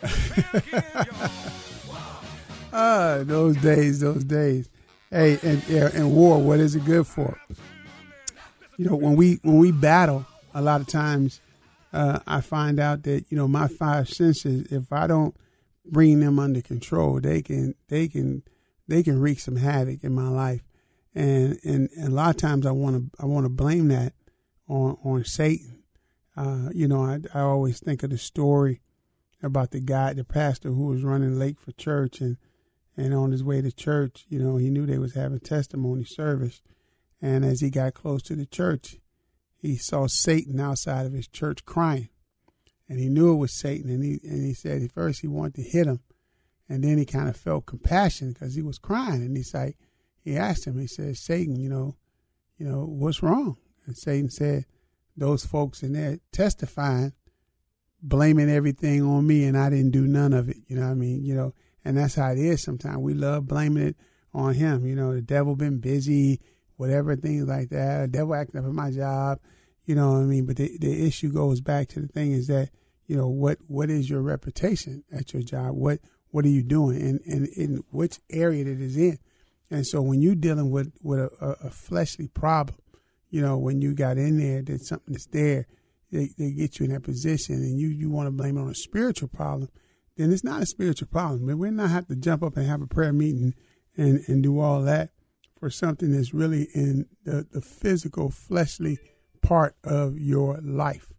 ah, 2.74 3.24
those 3.24 3.58
days, 3.58 4.02
those 4.02 4.24
days. 4.24 4.70
Hey, 5.10 5.40
and 5.42 5.64
and 5.68 6.16
war, 6.16 6.40
what 6.40 6.60
is 6.60 6.76
it 6.76 6.86
good 6.86 7.08
for? 7.08 7.42
You 8.78 8.86
know, 8.86 8.96
when 8.96 9.16
we 9.16 9.40
when 9.42 9.58
we 9.58 9.72
battle, 9.72 10.28
a 10.54 10.62
lot 10.62 10.80
of 10.80 10.86
times 10.86 11.42
uh, 11.92 12.20
I 12.28 12.42
find 12.42 12.80
out 12.80 13.02
that 13.04 13.26
you 13.30 13.38
know 13.38 13.48
my 13.48 13.68
five 13.68 14.10
senses. 14.10 14.72
If 14.72 14.94
I 14.94 15.08
don't 15.08 15.36
bring 15.86 16.20
them 16.20 16.38
under 16.38 16.62
control, 16.62 17.20
they 17.20 17.42
can 17.42 17.74
they 17.88 18.08
can 18.08 18.44
they 18.88 19.02
can 19.02 19.20
wreak 19.20 19.40
some 19.40 19.56
havoc 19.56 20.04
in 20.04 20.14
my 20.14 20.30
life 20.30 20.62
and 21.16 21.60
and, 21.64 21.90
and 21.96 22.08
a 22.08 22.12
lot 22.12 22.32
of 22.32 22.38
times 22.38 22.66
I 22.66 22.72
want 22.72 22.96
to 22.96 23.24
I 23.24 23.26
want 23.26 23.46
to 23.46 23.50
blame 23.50 23.90
that 23.90 24.14
on 24.68 24.98
on 25.04 25.24
Satan. 25.26 25.84
Uh, 26.36 26.70
you 26.74 26.88
know, 26.88 27.04
I 27.04 27.20
I 27.34 27.42
always 27.42 27.80
think 27.80 28.04
of 28.04 28.10
the 28.10 28.18
story 28.18 28.82
about 29.42 29.72
the 29.72 29.82
guy, 29.82 30.14
the 30.14 30.24
pastor 30.24 30.70
who 30.70 30.88
was 30.88 31.04
running 31.04 31.38
late 31.38 31.60
for 31.60 31.72
church, 31.74 32.22
and 32.22 32.38
and 32.96 33.14
on 33.14 33.32
his 33.32 33.44
way 33.44 33.62
to 33.62 33.72
church, 33.72 34.26
you 34.30 34.40
know, 34.40 34.58
he 34.58 34.70
knew 34.70 34.86
they 34.86 34.98
was 34.98 35.14
having 35.14 35.40
testimony 35.40 36.04
service, 36.04 36.62
and 37.22 37.44
as 37.44 37.62
he 37.62 37.70
got 37.70 37.94
close 37.94 38.22
to 38.24 38.36
the 38.36 38.46
church, 38.46 38.98
he 39.56 39.76
saw 39.76 40.08
Satan 40.08 40.60
outside 40.60 41.06
of 41.06 41.14
his 41.14 41.28
church 41.28 41.66
crying, 41.66 42.10
and 42.90 43.00
he 43.00 43.10
knew 43.10 43.34
it 43.34 43.38
was 43.38 43.54
Satan, 43.54 43.90
and 43.90 44.04
he 44.04 44.20
and 44.24 44.44
he 44.44 44.54
said 44.54 44.82
at 44.82 44.92
first 44.92 45.22
he 45.22 45.28
wanted 45.28 45.56
to 45.56 45.62
hit 45.62 45.86
him, 45.86 46.00
and 46.68 46.84
then 46.84 46.98
he 46.98 47.06
kind 47.06 47.30
of 47.30 47.38
felt 47.38 47.68
compassion 47.68 48.32
because 48.32 48.56
he 48.56 48.64
was 48.64 48.80
crying, 48.80 49.22
and 49.22 49.38
he's 49.38 49.54
like 49.54 49.78
he 50.24 50.38
asked 50.38 50.66
him, 50.66 50.80
he 50.80 50.88
said, 50.88 51.18
Satan, 51.18 51.60
you 51.60 51.70
know, 51.70 51.96
you 52.58 52.68
know, 52.68 52.86
what's 52.86 53.22
wrong? 53.22 53.58
And 53.86 53.98
Satan 53.98 54.30
said, 54.30 54.66
those 55.18 55.46
folks 55.46 55.84
in 55.84 55.94
there 55.94 56.20
testifying, 56.32 57.14
blaming 58.02 58.50
everything 58.50 59.04
on 59.04 59.28
me, 59.28 59.46
and 59.46 59.58
I 59.58 59.70
didn't 59.70 59.92
do 59.92 60.08
none 60.08 60.34
of 60.34 60.50
it. 60.50 60.58
You 60.68 60.78
know 60.78 60.84
what 60.84 60.92
I 60.92 60.96
mean? 60.96 61.24
You 61.24 61.36
know, 61.36 61.54
and 61.86 61.98
that's 61.98 62.16
how 62.16 62.32
it 62.32 62.40
is 62.40 62.64
sometimes. 62.64 62.98
We 62.98 63.14
love 63.14 63.48
blaming 63.48 63.88
it 63.88 63.98
on 64.34 64.54
him. 64.54 64.86
You 64.86 64.96
know, 64.96 65.14
the 65.14 65.22
devil 65.22 65.56
been 65.56 65.80
busy, 65.80 66.40
whatever, 66.78 67.16
things 67.16 67.48
like 67.48 67.70
that. 67.70 68.02
The 68.02 68.08
devil 68.08 68.36
acting 68.36 68.60
up 68.60 68.66
at 68.66 68.74
my 68.74 68.92
job. 68.92 69.40
You 69.86 69.96
know 69.96 70.14
what 70.14 70.20
I 70.20 70.24
mean? 70.24 70.46
But 70.46 70.56
the, 70.56 70.78
the 70.80 71.06
issue 71.06 71.32
goes 71.32 71.60
back 71.62 71.90
to 71.90 72.00
the 72.00 72.08
thing 72.08 72.32
is 72.32 72.48
that, 72.48 72.70
you 73.06 73.18
know, 73.18 73.28
what, 73.28 73.58
what 73.68 73.90
is 73.90 74.10
your 74.10 74.22
reputation 74.22 75.04
at 75.12 75.34
your 75.34 75.44
job? 75.44 75.76
What, 75.76 76.00
what 76.30 76.46
are 76.46 76.50
you 76.50 76.64
doing? 76.64 77.02
And, 77.02 77.20
and 77.26 77.48
in 77.50 77.84
which 77.92 78.20
area 78.30 78.64
that 78.64 78.80
is 78.80 78.96
in? 78.96 79.20
And 79.74 79.88
so 79.88 80.04
when 80.04 80.22
you're 80.22 80.36
dealing 80.36 80.70
with, 80.70 80.94
with 81.02 81.20
a, 81.20 81.58
a, 81.64 81.70
fleshly 81.72 82.28
problem, 82.28 82.78
you 83.32 83.42
know, 83.42 83.58
when 83.58 83.82
you 83.82 83.96
got 83.96 84.20
in 84.20 84.38
there, 84.38 84.62
there's 84.62 84.88
something 84.88 85.14
that's 85.14 85.26
there, 85.26 85.66
they, 86.12 86.30
they 86.38 86.52
get 86.52 86.78
you 86.78 86.86
in 86.86 86.92
that 86.92 87.02
position 87.02 87.56
and 87.56 87.80
you, 87.80 87.88
you 87.88 88.12
want 88.12 88.28
to 88.28 88.32
blame 88.32 88.56
it 88.56 88.62
on 88.62 88.70
a 88.70 88.76
spiritual 88.76 89.30
problem, 89.30 89.72
then 90.16 90.32
it's 90.32 90.44
not 90.44 90.62
a 90.62 90.68
spiritual 90.68 91.08
problem. 91.08 91.48
But 91.48 91.58
we're 91.58 91.72
not 91.72 91.90
have 91.90 92.08
to 92.10 92.16
jump 92.16 92.44
up 92.44 92.56
and 92.56 92.68
have 92.68 92.84
a 92.84 92.88
prayer 92.88 93.12
meeting 93.12 93.56
and, 93.98 94.24
and 94.28 94.44
do 94.44 94.60
all 94.60 94.84
that 94.84 95.10
for 95.60 95.72
something 95.72 96.12
that's 96.12 96.36
really 96.36 96.68
in 96.76 97.08
the, 97.24 97.48
the 97.52 97.62
physical, 97.62 98.30
fleshly 98.30 99.00
part 99.42 99.76
of 99.84 100.20
your 100.20 100.60
life. 100.62 101.12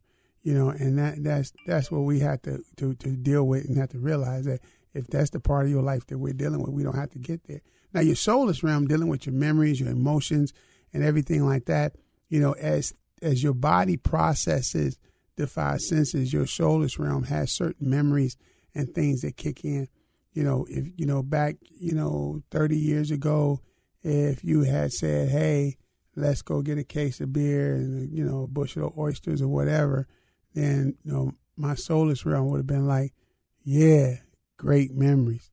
You 0.45 0.55
know, 0.55 0.69
and 0.69 0.97
that 0.99 1.25
that's 1.25 1.53
that's 1.67 1.90
what 1.90 2.03
we 2.03 2.21
have 2.21 2.43
to, 2.43 2.62
to, 2.77 2.95
to 2.95 3.17
deal 3.17 3.45
with 3.49 3.64
and 3.64 3.79
have 3.79 3.88
to 3.90 3.99
realize 3.99 4.45
that 4.45 4.61
if 4.93 5.09
that's 5.09 5.31
the 5.31 5.40
part 5.40 5.64
of 5.64 5.73
your 5.73 5.83
life 5.83 6.07
that 6.07 6.19
we're 6.19 6.35
dealing 6.35 6.61
with, 6.61 6.71
we 6.71 6.85
don't 6.85 6.95
have 6.95 7.11
to 7.12 7.19
get 7.19 7.49
there. 7.49 7.62
Now, 7.94 8.00
your 8.00 8.16
soulish 8.16 8.64
realm, 8.64 8.88
dealing 8.88 9.09
with 9.09 9.24
your 9.24 9.35
memories, 9.35 9.80
your 9.80 9.90
emotions, 9.90 10.52
and 10.92 11.04
everything 11.04 11.46
like 11.46 11.66
that, 11.66 11.94
you 12.28 12.40
know, 12.40 12.52
as 12.52 12.92
as 13.22 13.42
your 13.42 13.54
body 13.54 13.96
processes 13.96 14.98
the 15.37 15.46
five 15.46 15.80
senses, 15.80 16.33
your 16.33 16.44
soulish 16.44 16.98
realm 16.98 17.24
has 17.24 17.52
certain 17.52 17.88
memories 17.88 18.37
and 18.74 18.94
things 18.94 19.22
that 19.22 19.37
kick 19.37 19.64
in. 19.64 19.88
You 20.33 20.42
know, 20.42 20.66
if 20.68 20.87
you 20.96 21.07
know 21.07 21.22
back, 21.22 21.57
you 21.70 21.94
know, 21.94 22.42
thirty 22.50 22.76
years 22.76 23.11
ago, 23.11 23.61
if 24.02 24.42
you 24.44 24.62
had 24.62 24.92
said, 24.92 25.28
"Hey, 25.28 25.76
let's 26.16 26.42
go 26.42 26.62
get 26.62 26.78
a 26.78 26.85
case 26.85 27.20
of 27.20 27.33
beer 27.33 27.76
and 27.76 28.12
you 28.12 28.24
know 28.24 28.42
a 28.42 28.48
bushel 28.48 28.88
of 28.88 28.98
oysters 28.98 29.40
or 29.40 29.48
whatever," 29.48 30.09
then 30.54 30.96
you 31.04 31.12
know 31.12 31.33
my 31.57 31.74
soulless 31.74 32.26
realm 32.26 32.48
would 32.50 32.59
have 32.59 32.66
been 32.66 32.88
like, 32.88 33.14
"Yeah, 33.62 34.16
great 34.57 34.92
memories." 34.92 35.50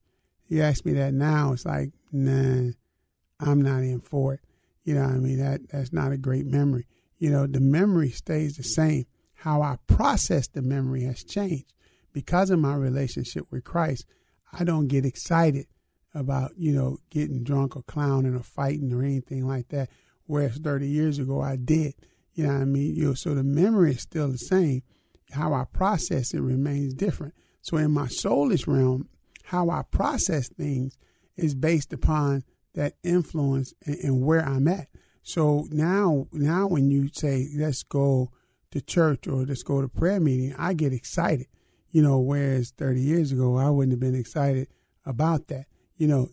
You 0.47 0.63
ask 0.63 0.83
me 0.83 0.93
that 0.93 1.13
now, 1.13 1.53
it's 1.53 1.65
like, 1.65 1.91
nah, 2.11 2.71
I'm 3.39 3.61
not 3.61 3.83
in 3.83 4.01
for 4.01 4.35
it. 4.35 4.41
You 4.83 4.95
know 4.95 5.03
I 5.03 5.17
mean? 5.17 5.37
That 5.39 5.69
that's 5.69 5.93
not 5.93 6.11
a 6.11 6.17
great 6.17 6.45
memory. 6.45 6.87
You 7.17 7.29
know, 7.29 7.47
the 7.47 7.59
memory 7.59 8.09
stays 8.09 8.57
the 8.57 8.63
same. 8.63 9.05
How 9.35 9.61
I 9.61 9.77
process 9.87 10.47
the 10.47 10.61
memory 10.61 11.03
has 11.03 11.23
changed. 11.23 11.73
Because 12.13 12.49
of 12.49 12.59
my 12.59 12.75
relationship 12.75 13.45
with 13.51 13.63
Christ, 13.63 14.05
I 14.51 14.63
don't 14.63 14.87
get 14.87 15.05
excited 15.05 15.67
about 16.13 16.51
you 16.57 16.73
know 16.73 16.97
getting 17.09 17.43
drunk 17.43 17.75
or 17.75 17.83
clowning 17.83 18.35
or 18.35 18.43
fighting 18.43 18.91
or 18.91 19.03
anything 19.03 19.47
like 19.47 19.69
that. 19.69 19.89
Whereas 20.25 20.57
30 20.57 20.87
years 20.87 21.19
ago 21.19 21.41
I 21.41 21.55
did. 21.55 21.93
You 22.33 22.47
know 22.47 22.53
I 22.53 22.65
mean? 22.65 22.95
You 22.95 23.09
know, 23.09 23.13
so 23.13 23.33
the 23.35 23.43
memory 23.43 23.91
is 23.91 24.01
still 24.01 24.29
the 24.29 24.37
same. 24.37 24.83
How 25.31 25.53
I 25.53 25.65
process 25.65 26.33
it 26.33 26.41
remains 26.41 26.93
different. 26.93 27.33
So 27.61 27.77
in 27.77 27.91
my 27.91 28.07
soulish 28.07 28.67
realm, 28.67 29.07
how 29.43 29.69
I 29.69 29.83
process 29.83 30.49
things 30.49 30.97
is 31.37 31.55
based 31.55 31.93
upon 31.93 32.43
that 32.73 32.93
influence 33.03 33.73
and, 33.85 33.95
and 33.97 34.25
where 34.25 34.45
I'm 34.45 34.67
at. 34.67 34.87
So 35.23 35.67
now, 35.71 36.27
now 36.31 36.67
when 36.67 36.89
you 36.89 37.09
say 37.13 37.49
let's 37.55 37.83
go 37.83 38.31
to 38.71 38.81
church 38.81 39.27
or 39.27 39.43
let's 39.45 39.63
go 39.63 39.81
to 39.81 39.87
prayer 39.87 40.19
meeting, 40.19 40.55
I 40.57 40.73
get 40.73 40.93
excited. 40.93 41.47
You 41.89 42.01
know, 42.01 42.19
whereas 42.19 42.71
30 42.71 43.01
years 43.01 43.31
ago 43.31 43.57
I 43.57 43.69
wouldn't 43.69 43.93
have 43.93 43.99
been 43.99 44.19
excited 44.19 44.67
about 45.05 45.47
that. 45.47 45.65
You 45.95 46.07
know, 46.07 46.29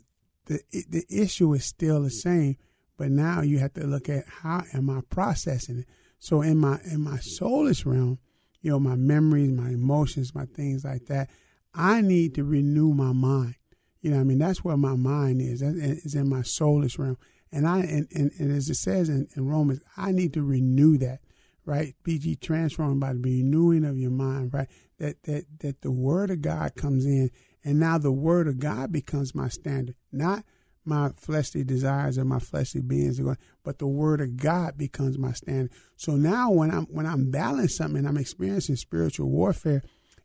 the 0.46 0.60
the 0.88 1.04
issue 1.10 1.52
is 1.52 1.64
still 1.64 2.02
the 2.02 2.10
same, 2.10 2.56
but 2.96 3.10
now 3.10 3.42
you 3.42 3.58
have 3.58 3.74
to 3.74 3.86
look 3.86 4.08
at 4.08 4.24
how 4.26 4.62
am 4.72 4.88
I 4.88 5.00
processing 5.10 5.80
it. 5.80 5.86
So 6.18 6.42
in 6.42 6.58
my 6.58 6.80
in 6.84 7.02
my 7.02 7.18
soulish 7.18 7.84
realm, 7.84 8.18
you 8.60 8.70
know, 8.70 8.80
my 8.80 8.96
memories, 8.96 9.50
my 9.50 9.70
emotions, 9.70 10.34
my 10.34 10.46
things 10.46 10.84
like 10.84 11.06
that, 11.06 11.30
I 11.74 12.00
need 12.00 12.34
to 12.34 12.44
renew 12.44 12.92
my 12.94 13.12
mind. 13.12 13.56
You 14.00 14.12
know, 14.12 14.20
I 14.20 14.24
mean, 14.24 14.38
that's 14.38 14.64
where 14.64 14.76
my 14.76 14.94
mind 14.94 15.40
is. 15.42 15.62
It's 15.62 16.14
in 16.14 16.28
my 16.28 16.40
soulish 16.40 16.98
realm. 16.98 17.18
And 17.50 17.66
I 17.66 17.80
and, 17.80 18.06
and, 18.14 18.30
and 18.38 18.52
as 18.52 18.68
it 18.68 18.76
says 18.76 19.08
in, 19.08 19.28
in 19.36 19.46
Romans, 19.46 19.80
I 19.96 20.12
need 20.12 20.34
to 20.34 20.42
renew 20.42 20.98
that, 20.98 21.20
right? 21.64 21.94
Be 22.04 22.36
transformed 22.36 23.00
by 23.00 23.14
the 23.14 23.20
renewing 23.20 23.84
of 23.84 23.98
your 23.98 24.10
mind, 24.10 24.52
right? 24.52 24.68
That 24.98 25.22
that 25.24 25.46
that 25.60 25.80
the 25.80 25.90
word 25.90 26.30
of 26.30 26.42
God 26.42 26.74
comes 26.76 27.06
in 27.06 27.30
and 27.64 27.80
now 27.80 27.98
the 27.98 28.12
word 28.12 28.48
of 28.48 28.58
God 28.58 28.92
becomes 28.92 29.34
my 29.34 29.48
standard, 29.48 29.94
not 30.12 30.44
my 30.84 31.10
fleshly 31.10 31.64
desires 31.64 32.16
and 32.16 32.28
my 32.28 32.38
fleshly 32.38 32.80
beings, 32.80 33.20
but 33.62 33.78
the 33.78 33.86
word 33.86 34.20
of 34.20 34.36
God 34.36 34.78
becomes 34.78 35.18
my 35.18 35.32
standard. 35.32 35.70
So 35.96 36.12
now 36.12 36.50
when 36.50 36.70
I'm 36.70 36.84
when 36.86 37.06
I'm 37.06 37.30
battling 37.30 37.68
something 37.68 37.98
and 37.98 38.08
I'm 38.08 38.16
experiencing 38.16 38.76
spiritual 38.76 39.30
warfare 39.30 39.82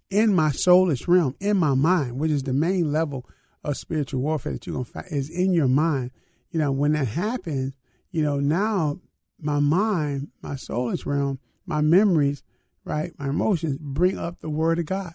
in 0.09 0.33
my 0.33 0.49
soulish 0.49 1.07
realm, 1.07 1.35
in 1.39 1.57
my 1.57 1.73
mind, 1.73 2.17
which 2.19 2.31
is 2.31 2.43
the 2.43 2.53
main 2.53 2.91
level 2.91 3.25
of 3.63 3.77
spiritual 3.77 4.21
warfare 4.21 4.53
that 4.53 4.65
you're 4.65 4.73
gonna 4.73 4.85
fight, 4.85 5.05
is 5.09 5.29
in 5.29 5.53
your 5.53 5.67
mind. 5.67 6.11
You 6.51 6.59
know, 6.59 6.71
when 6.71 6.93
that 6.93 7.07
happens, 7.07 7.73
you 8.11 8.21
know, 8.21 8.39
now 8.39 8.99
my 9.39 9.59
mind, 9.59 10.29
my 10.41 10.53
soulish 10.53 11.05
realm, 11.05 11.39
my 11.65 11.81
memories, 11.81 12.43
right, 12.85 13.11
my 13.17 13.29
emotions 13.29 13.77
bring 13.79 14.17
up 14.17 14.39
the 14.39 14.49
word 14.49 14.79
of 14.79 14.85
God. 14.85 15.13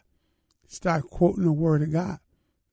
Start 0.67 1.05
quoting 1.05 1.45
the 1.45 1.53
word 1.53 1.83
of 1.83 1.93
God. 1.93 2.19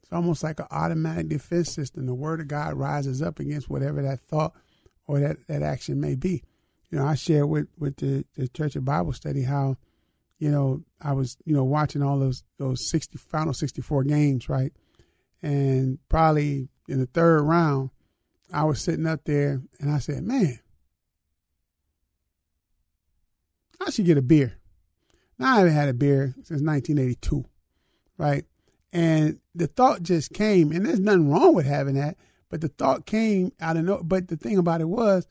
It's 0.01 0.11
almost 0.11 0.43
like 0.43 0.59
an 0.59 0.67
automatic 0.69 1.29
defense 1.29 1.73
system. 1.73 2.05
The 2.05 2.13
word 2.13 2.41
of 2.41 2.47
God 2.47 2.73
rises 2.75 3.21
up 3.21 3.39
against 3.39 3.69
whatever 3.69 4.01
that 4.01 4.19
thought 4.21 4.53
or 5.07 5.19
that, 5.19 5.47
that 5.47 5.61
action 5.61 5.99
may 5.99 6.15
be. 6.15 6.43
You 6.89 6.99
know, 6.99 7.05
I 7.05 7.15
shared 7.15 7.49
with, 7.49 7.67
with 7.77 7.97
the, 7.97 8.25
the 8.35 8.47
Church 8.47 8.75
of 8.75 8.85
Bible 8.85 9.13
Study 9.13 9.43
how, 9.43 9.77
you 10.37 10.51
know, 10.51 10.83
I 11.01 11.13
was, 11.13 11.37
you 11.45 11.53
know, 11.53 11.63
watching 11.63 12.03
all 12.03 12.19
those 12.19 12.43
those 12.57 12.89
sixty 12.89 13.17
final 13.17 13.53
sixty 13.53 13.81
four 13.81 14.03
games, 14.03 14.49
right? 14.49 14.73
And 15.45 15.99
probably 16.09 16.69
in 16.89 16.99
the 16.99 17.05
third 17.05 17.43
round, 17.43 17.91
I 18.51 18.63
was 18.63 18.81
sitting 18.81 19.05
up 19.05 19.25
there 19.25 19.61
and 19.79 19.91
I 19.91 19.99
said, 19.99 20.23
Man, 20.23 20.59
I 23.79 23.91
should 23.91 24.07
get 24.07 24.17
a 24.17 24.23
beer. 24.23 24.57
Now 25.37 25.53
I 25.53 25.57
haven't 25.59 25.73
had 25.73 25.89
a 25.89 25.93
beer 25.93 26.33
since 26.41 26.61
nineteen 26.61 26.97
eighty 26.97 27.13
two, 27.13 27.45
right? 28.17 28.43
And 28.91 29.39
the 29.53 29.67
thought 29.67 30.01
just 30.01 30.33
came, 30.33 30.71
and 30.71 30.83
there's 30.83 30.99
nothing 30.99 31.29
wrong 31.29 31.53
with 31.53 31.67
having 31.67 31.93
that, 31.93 32.17
but 32.49 32.61
the 32.61 32.69
thought 32.69 33.05
came 33.05 33.51
out 33.61 33.77
of 33.77 33.83
no. 33.83 34.01
But 34.01 34.29
the 34.29 34.37
thing 34.37 34.57
about 34.57 34.81
it 34.81 34.89
was, 34.89 35.27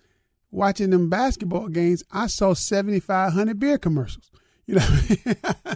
watching 0.52 0.90
them 0.90 1.10
basketball 1.10 1.66
games, 1.66 2.04
I 2.12 2.28
saw 2.28 2.54
7,500 2.54 3.58
beer 3.58 3.78
commercials. 3.78 4.30
You 4.66 4.76
know, 4.76 4.86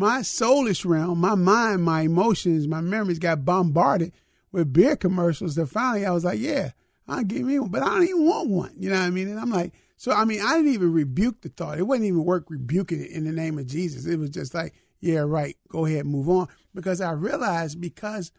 my 0.00 0.20
soulish 0.20 0.86
realm, 0.86 1.18
my 1.20 1.34
mind, 1.34 1.84
my 1.84 2.00
emotions, 2.00 2.66
my 2.66 2.80
memories 2.80 3.18
got 3.18 3.44
bombarded 3.44 4.12
with 4.50 4.72
beer 4.72 4.96
commercials. 4.96 5.56
That 5.56 5.66
finally, 5.66 6.06
I 6.06 6.10
was 6.10 6.24
like, 6.24 6.40
yeah, 6.40 6.70
I'll 7.06 7.22
give 7.22 7.42
me 7.42 7.58
one, 7.58 7.70
but 7.70 7.82
I 7.82 7.90
don't 7.90 8.04
even 8.04 8.26
want 8.26 8.48
one. 8.48 8.74
You 8.78 8.88
know 8.88 8.98
what 8.98 9.04
I 9.04 9.10
mean? 9.10 9.28
And 9.28 9.38
I'm 9.38 9.50
like, 9.50 9.74
so 9.98 10.12
I 10.12 10.24
mean, 10.24 10.40
I 10.40 10.56
didn't 10.56 10.72
even 10.72 10.90
rebuke 10.90 11.42
the 11.42 11.50
thought. 11.50 11.78
It 11.78 11.82
wasn't 11.82 12.06
even 12.06 12.24
work 12.24 12.46
rebuking 12.48 13.02
it 13.02 13.10
in 13.10 13.24
the 13.24 13.30
name 13.30 13.58
of 13.58 13.66
Jesus. 13.66 14.06
It 14.06 14.18
was 14.18 14.30
just 14.30 14.54
like, 14.54 14.72
yeah, 15.00 15.18
right, 15.18 15.56
go 15.68 15.84
ahead, 15.84 16.06
move 16.06 16.30
on. 16.30 16.48
Because 16.74 17.02
I 17.02 17.12
realized 17.12 17.78
because 17.78 18.32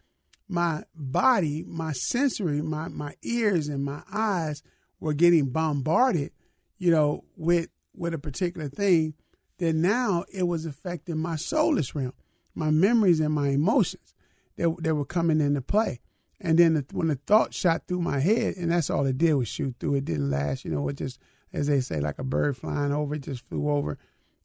my 0.48 0.82
body, 0.96 1.64
my 1.64 1.92
sensory, 1.92 2.60
my, 2.60 2.88
my 2.88 3.14
ears 3.22 3.68
and 3.68 3.84
my 3.84 4.02
eyes 4.12 4.64
were 4.98 5.14
getting 5.14 5.50
bombarded, 5.50 6.32
you 6.76 6.90
know, 6.90 7.22
with 7.36 7.68
with 7.94 8.14
a 8.14 8.18
particular 8.18 8.68
thing, 8.68 9.14
that 9.62 9.74
now 9.74 10.24
it 10.32 10.44
was 10.44 10.66
affecting 10.66 11.18
my 11.18 11.34
soulish 11.34 11.94
realm, 11.94 12.12
my 12.54 12.70
memories 12.70 13.20
and 13.20 13.34
my 13.34 13.48
emotions 13.48 14.14
that, 14.56 14.74
that 14.80 14.94
were 14.94 15.04
coming 15.04 15.40
into 15.40 15.60
play. 15.60 16.00
And 16.40 16.58
then 16.58 16.74
the, 16.74 16.84
when 16.92 17.08
the 17.08 17.14
thought 17.14 17.54
shot 17.54 17.82
through 17.86 18.00
my 18.00 18.18
head, 18.18 18.56
and 18.56 18.72
that's 18.72 18.90
all 18.90 19.06
it 19.06 19.18
did 19.18 19.34
was 19.34 19.48
shoot 19.48 19.76
through. 19.78 19.94
It 19.94 20.04
didn't 20.04 20.30
last, 20.30 20.64
you 20.64 20.70
know. 20.72 20.88
It 20.88 20.96
just, 20.96 21.20
as 21.52 21.68
they 21.68 21.80
say, 21.80 22.00
like 22.00 22.18
a 22.18 22.24
bird 22.24 22.56
flying 22.56 22.92
over, 22.92 23.14
it 23.14 23.22
just 23.22 23.46
flew 23.46 23.70
over 23.70 23.96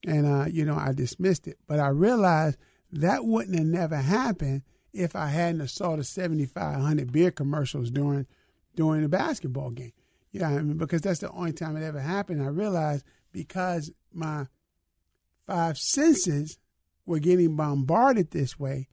and 0.06 0.25
uh, 0.25 0.45
you 0.49 0.65
know 0.65 0.75
I 0.75 0.93
dismissed 0.93 1.47
it. 1.47 1.58
But 1.67 1.80
I 1.80 1.88
realized 1.88 2.58
that 2.91 3.25
wouldn't 3.25 3.58
have 3.58 3.67
never 3.67 3.97
happened 3.97 4.63
if 4.93 5.15
I 5.15 5.27
hadn't 5.27 5.67
saw 5.69 5.95
the 5.95 6.03
seventy 6.03 6.45
five 6.45 6.80
hundred 6.80 7.12
beer 7.12 7.32
commercials 7.32 7.89
during 7.89 8.27
during 8.75 9.01
the 9.01 9.10
basketball 9.10 9.71
game. 9.71 9.93
You 10.32 10.41
know, 10.41 10.47
I 10.47 10.62
mean, 10.62 10.77
because 10.77 11.01
that's 11.01 11.19
the 11.19 11.32
only 11.32 11.53
time 11.53 11.77
it 11.77 11.86
ever 11.86 11.99
happened. 11.99 12.41
I 12.41 12.47
realized 12.47 13.06
because 13.32 13.91
my 14.13 14.47
five 15.47 15.77
senses 15.77 16.57
were 17.05 17.19
getting 17.19 17.55
bombarded 17.55 18.31
this 18.31 18.60
way, 18.60 18.89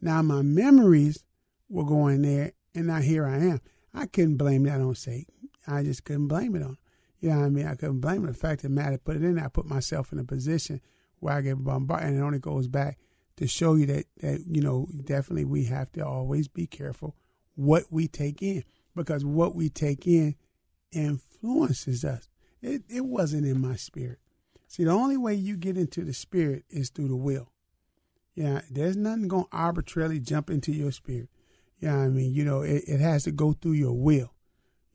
now 0.00 0.22
my 0.22 0.42
memories 0.42 1.22
were 1.68 1.84
going 1.84 2.22
there, 2.22 2.52
and 2.74 2.86
now 2.86 3.00
here 3.00 3.26
I 3.26 3.38
am. 3.38 3.60
I 3.92 4.06
couldn't 4.06 4.36
blame 4.36 4.64
that 4.64 4.80
on 4.80 4.94
Satan. 4.94 5.26
I 5.66 5.82
just 5.82 6.04
couldn't 6.04 6.28
blame 6.28 6.56
it 6.56 6.62
on. 6.62 6.78
You 7.20 7.30
know 7.30 7.40
what 7.40 7.46
I 7.46 7.48
mean? 7.50 7.66
I 7.66 7.74
couldn't 7.74 8.00
blame 8.00 8.24
it. 8.24 8.28
The 8.28 8.34
fact 8.34 8.62
the 8.62 8.68
matter, 8.68 8.96
put 8.96 9.16
it 9.16 9.24
in 9.24 9.38
I 9.38 9.48
put 9.48 9.66
myself 9.66 10.12
in 10.12 10.18
a 10.18 10.24
position 10.24 10.80
where 11.18 11.34
I 11.34 11.40
get 11.40 11.62
bombarded. 11.62 12.08
And 12.08 12.18
it 12.18 12.22
only 12.22 12.38
goes 12.38 12.68
back 12.68 12.98
to 13.36 13.46
show 13.46 13.74
you 13.74 13.86
that, 13.86 14.06
that, 14.20 14.44
you 14.48 14.62
know, 14.62 14.88
definitely 15.04 15.44
we 15.44 15.64
have 15.64 15.92
to 15.92 16.06
always 16.06 16.48
be 16.48 16.66
careful 16.66 17.16
what 17.54 17.84
we 17.90 18.06
take 18.06 18.40
in 18.40 18.62
because 18.94 19.24
what 19.24 19.54
we 19.54 19.68
take 19.68 20.06
in 20.06 20.36
influences 20.92 22.04
us. 22.04 22.28
It, 22.62 22.82
it 22.88 23.04
wasn't 23.04 23.46
in 23.46 23.60
my 23.60 23.76
spirit. 23.76 24.18
See, 24.68 24.84
the 24.84 24.92
only 24.92 25.16
way 25.16 25.34
you 25.34 25.56
get 25.56 25.76
into 25.76 26.04
the 26.04 26.12
spirit 26.12 26.64
is 26.70 26.90
through 26.90 27.08
the 27.08 27.16
will. 27.16 27.50
Yeah, 28.34 28.60
there's 28.70 28.96
nothing 28.96 29.26
going 29.26 29.44
to 29.44 29.56
arbitrarily 29.56 30.20
jump 30.20 30.48
into 30.48 30.72
your 30.72 30.92
spirit. 30.92 31.28
Yeah, 31.80 31.96
I 31.96 32.08
mean, 32.08 32.32
you 32.32 32.44
know, 32.44 32.62
it, 32.62 32.84
it 32.86 33.00
has 33.00 33.24
to 33.24 33.32
go 33.32 33.52
through 33.52 33.72
your 33.72 33.98
will. 33.98 34.32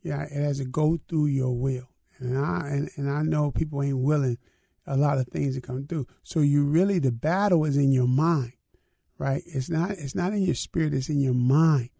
Yeah, 0.02 0.22
it 0.22 0.32
has 0.32 0.58
to 0.58 0.64
go 0.64 0.98
through 1.08 1.26
your 1.26 1.52
will 1.52 1.88
and 2.18 2.38
I 2.38 2.68
and, 2.68 2.90
and 2.96 3.10
I 3.10 3.22
know 3.22 3.50
people 3.50 3.82
ain't 3.82 3.98
willing 3.98 4.38
a 4.86 4.96
lot 4.96 5.18
of 5.18 5.28
things 5.28 5.54
to 5.54 5.60
come 5.60 5.86
through. 5.86 6.06
So 6.22 6.40
you 6.40 6.64
really 6.64 6.98
the 6.98 7.12
battle 7.12 7.64
is 7.64 7.76
in 7.76 7.92
your 7.92 8.08
mind, 8.08 8.52
right? 9.18 9.42
It's 9.46 9.70
not 9.70 9.92
it's 9.92 10.14
not 10.14 10.32
in 10.32 10.42
your 10.42 10.54
spirit, 10.54 10.94
it's 10.94 11.08
in 11.08 11.20
your 11.20 11.34
mind. 11.34 11.90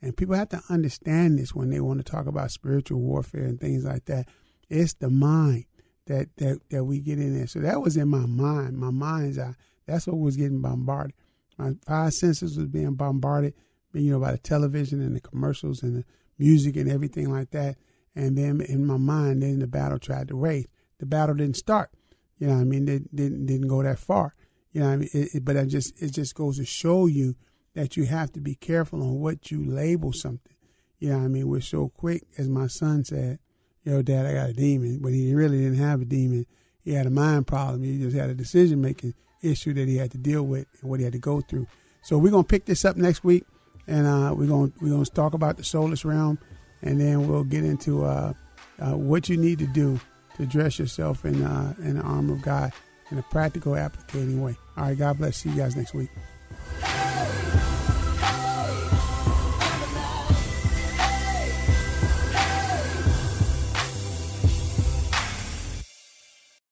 And 0.00 0.16
people 0.16 0.34
have 0.34 0.48
to 0.48 0.62
understand 0.68 1.38
this 1.38 1.54
when 1.54 1.70
they 1.70 1.80
want 1.80 2.04
to 2.04 2.10
talk 2.10 2.26
about 2.26 2.50
spiritual 2.50 3.00
warfare 3.00 3.44
and 3.44 3.60
things 3.60 3.84
like 3.84 4.06
that. 4.06 4.26
It's 4.68 4.94
the 4.94 5.10
mind 5.10 5.66
that 6.06 6.28
that, 6.36 6.60
that 6.70 6.84
we 6.84 7.00
get 7.00 7.18
in 7.18 7.36
there. 7.36 7.46
So 7.46 7.60
that 7.60 7.80
was 7.80 7.96
in 7.96 8.08
my 8.08 8.26
mind. 8.26 8.78
My 8.78 8.90
mind's 8.90 9.38
eye. 9.38 9.54
That's 9.86 10.06
what 10.06 10.18
was 10.18 10.36
getting 10.36 10.60
bombarded. 10.60 11.14
My 11.58 11.72
five 11.86 12.14
senses 12.14 12.56
was 12.56 12.68
being 12.68 12.94
bombarded, 12.94 13.54
you 13.92 14.12
know, 14.12 14.20
by 14.20 14.32
the 14.32 14.38
television 14.38 15.00
and 15.00 15.14
the 15.14 15.20
commercials 15.20 15.82
and 15.82 15.96
the 15.96 16.04
music 16.38 16.76
and 16.76 16.90
everything 16.90 17.30
like 17.30 17.50
that. 17.50 17.76
And 18.14 18.36
then 18.36 18.60
in 18.60 18.86
my 18.86 18.96
mind, 18.96 19.42
then 19.42 19.58
the 19.58 19.66
battle 19.66 19.98
tried 19.98 20.28
to 20.28 20.36
rage. 20.36 20.66
The 20.98 21.06
battle 21.06 21.34
didn't 21.34 21.56
start. 21.56 21.90
You 22.38 22.48
know, 22.48 22.54
I 22.54 22.64
mean, 22.64 22.88
it 22.88 23.14
didn't 23.14 23.46
didn't 23.46 23.68
go 23.68 23.82
that 23.82 23.98
far. 23.98 24.34
You 24.72 24.80
know, 24.80 24.88
I 24.88 24.96
mean, 24.96 25.08
it, 25.12 25.34
it, 25.34 25.44
but 25.44 25.56
I 25.56 25.64
just 25.64 26.00
it 26.02 26.12
just 26.12 26.34
goes 26.34 26.58
to 26.58 26.64
show 26.64 27.06
you 27.06 27.36
that 27.74 27.96
you 27.96 28.04
have 28.04 28.32
to 28.32 28.40
be 28.40 28.54
careful 28.54 29.02
on 29.02 29.20
what 29.20 29.50
you 29.50 29.64
label 29.64 30.12
something. 30.12 30.56
You 30.98 31.10
know, 31.10 31.18
I 31.18 31.28
mean, 31.28 31.48
we're 31.48 31.60
so 31.60 31.88
quick, 31.88 32.24
as 32.38 32.48
my 32.48 32.66
son 32.66 33.04
said, 33.04 33.38
"Yo, 33.84 34.02
Dad, 34.02 34.26
I 34.26 34.34
got 34.34 34.50
a 34.50 34.52
demon," 34.52 34.98
but 35.00 35.12
he 35.12 35.34
really 35.34 35.58
didn't 35.58 35.78
have 35.78 36.02
a 36.02 36.04
demon. 36.04 36.46
He 36.84 36.92
had 36.94 37.06
a 37.06 37.10
mind 37.10 37.46
problem. 37.46 37.82
He 37.82 37.98
just 37.98 38.16
had 38.16 38.30
a 38.30 38.34
decision 38.34 38.80
making 38.80 39.14
issue 39.42 39.72
that 39.74 39.88
he 39.88 39.96
had 39.96 40.10
to 40.12 40.18
deal 40.18 40.42
with 40.44 40.66
and 40.80 40.90
what 40.90 41.00
he 41.00 41.04
had 41.04 41.12
to 41.12 41.18
go 41.18 41.40
through. 41.40 41.66
So 42.02 42.18
we're 42.18 42.32
gonna 42.32 42.44
pick 42.44 42.64
this 42.64 42.84
up 42.84 42.96
next 42.96 43.22
week, 43.24 43.44
and 43.86 44.06
uh, 44.06 44.34
we're 44.36 44.48
gonna 44.48 44.72
we're 44.80 44.90
gonna 44.90 45.04
talk 45.04 45.34
about 45.34 45.56
the 45.56 45.62
soulish 45.62 46.04
realm 46.04 46.38
and 46.82 47.00
then 47.00 47.26
we'll 47.26 47.44
get 47.44 47.64
into 47.64 48.04
uh, 48.04 48.32
uh, 48.80 48.96
what 48.96 49.28
you 49.28 49.36
need 49.36 49.58
to 49.60 49.66
do 49.66 49.98
to 50.36 50.46
dress 50.46 50.78
yourself 50.78 51.24
in 51.24 51.42
uh, 51.42 51.74
in 51.78 51.96
the 51.96 52.02
armor 52.02 52.34
of 52.34 52.42
God 52.42 52.72
in 53.10 53.18
a 53.18 53.22
practical, 53.22 53.72
applicating 53.72 54.40
way. 54.40 54.56
All 54.76 54.84
right, 54.84 54.98
God 54.98 55.18
bless. 55.18 55.38
See 55.38 55.50
you 55.50 55.56
guys 55.56 55.76
next 55.76 55.94
week. 55.94 56.10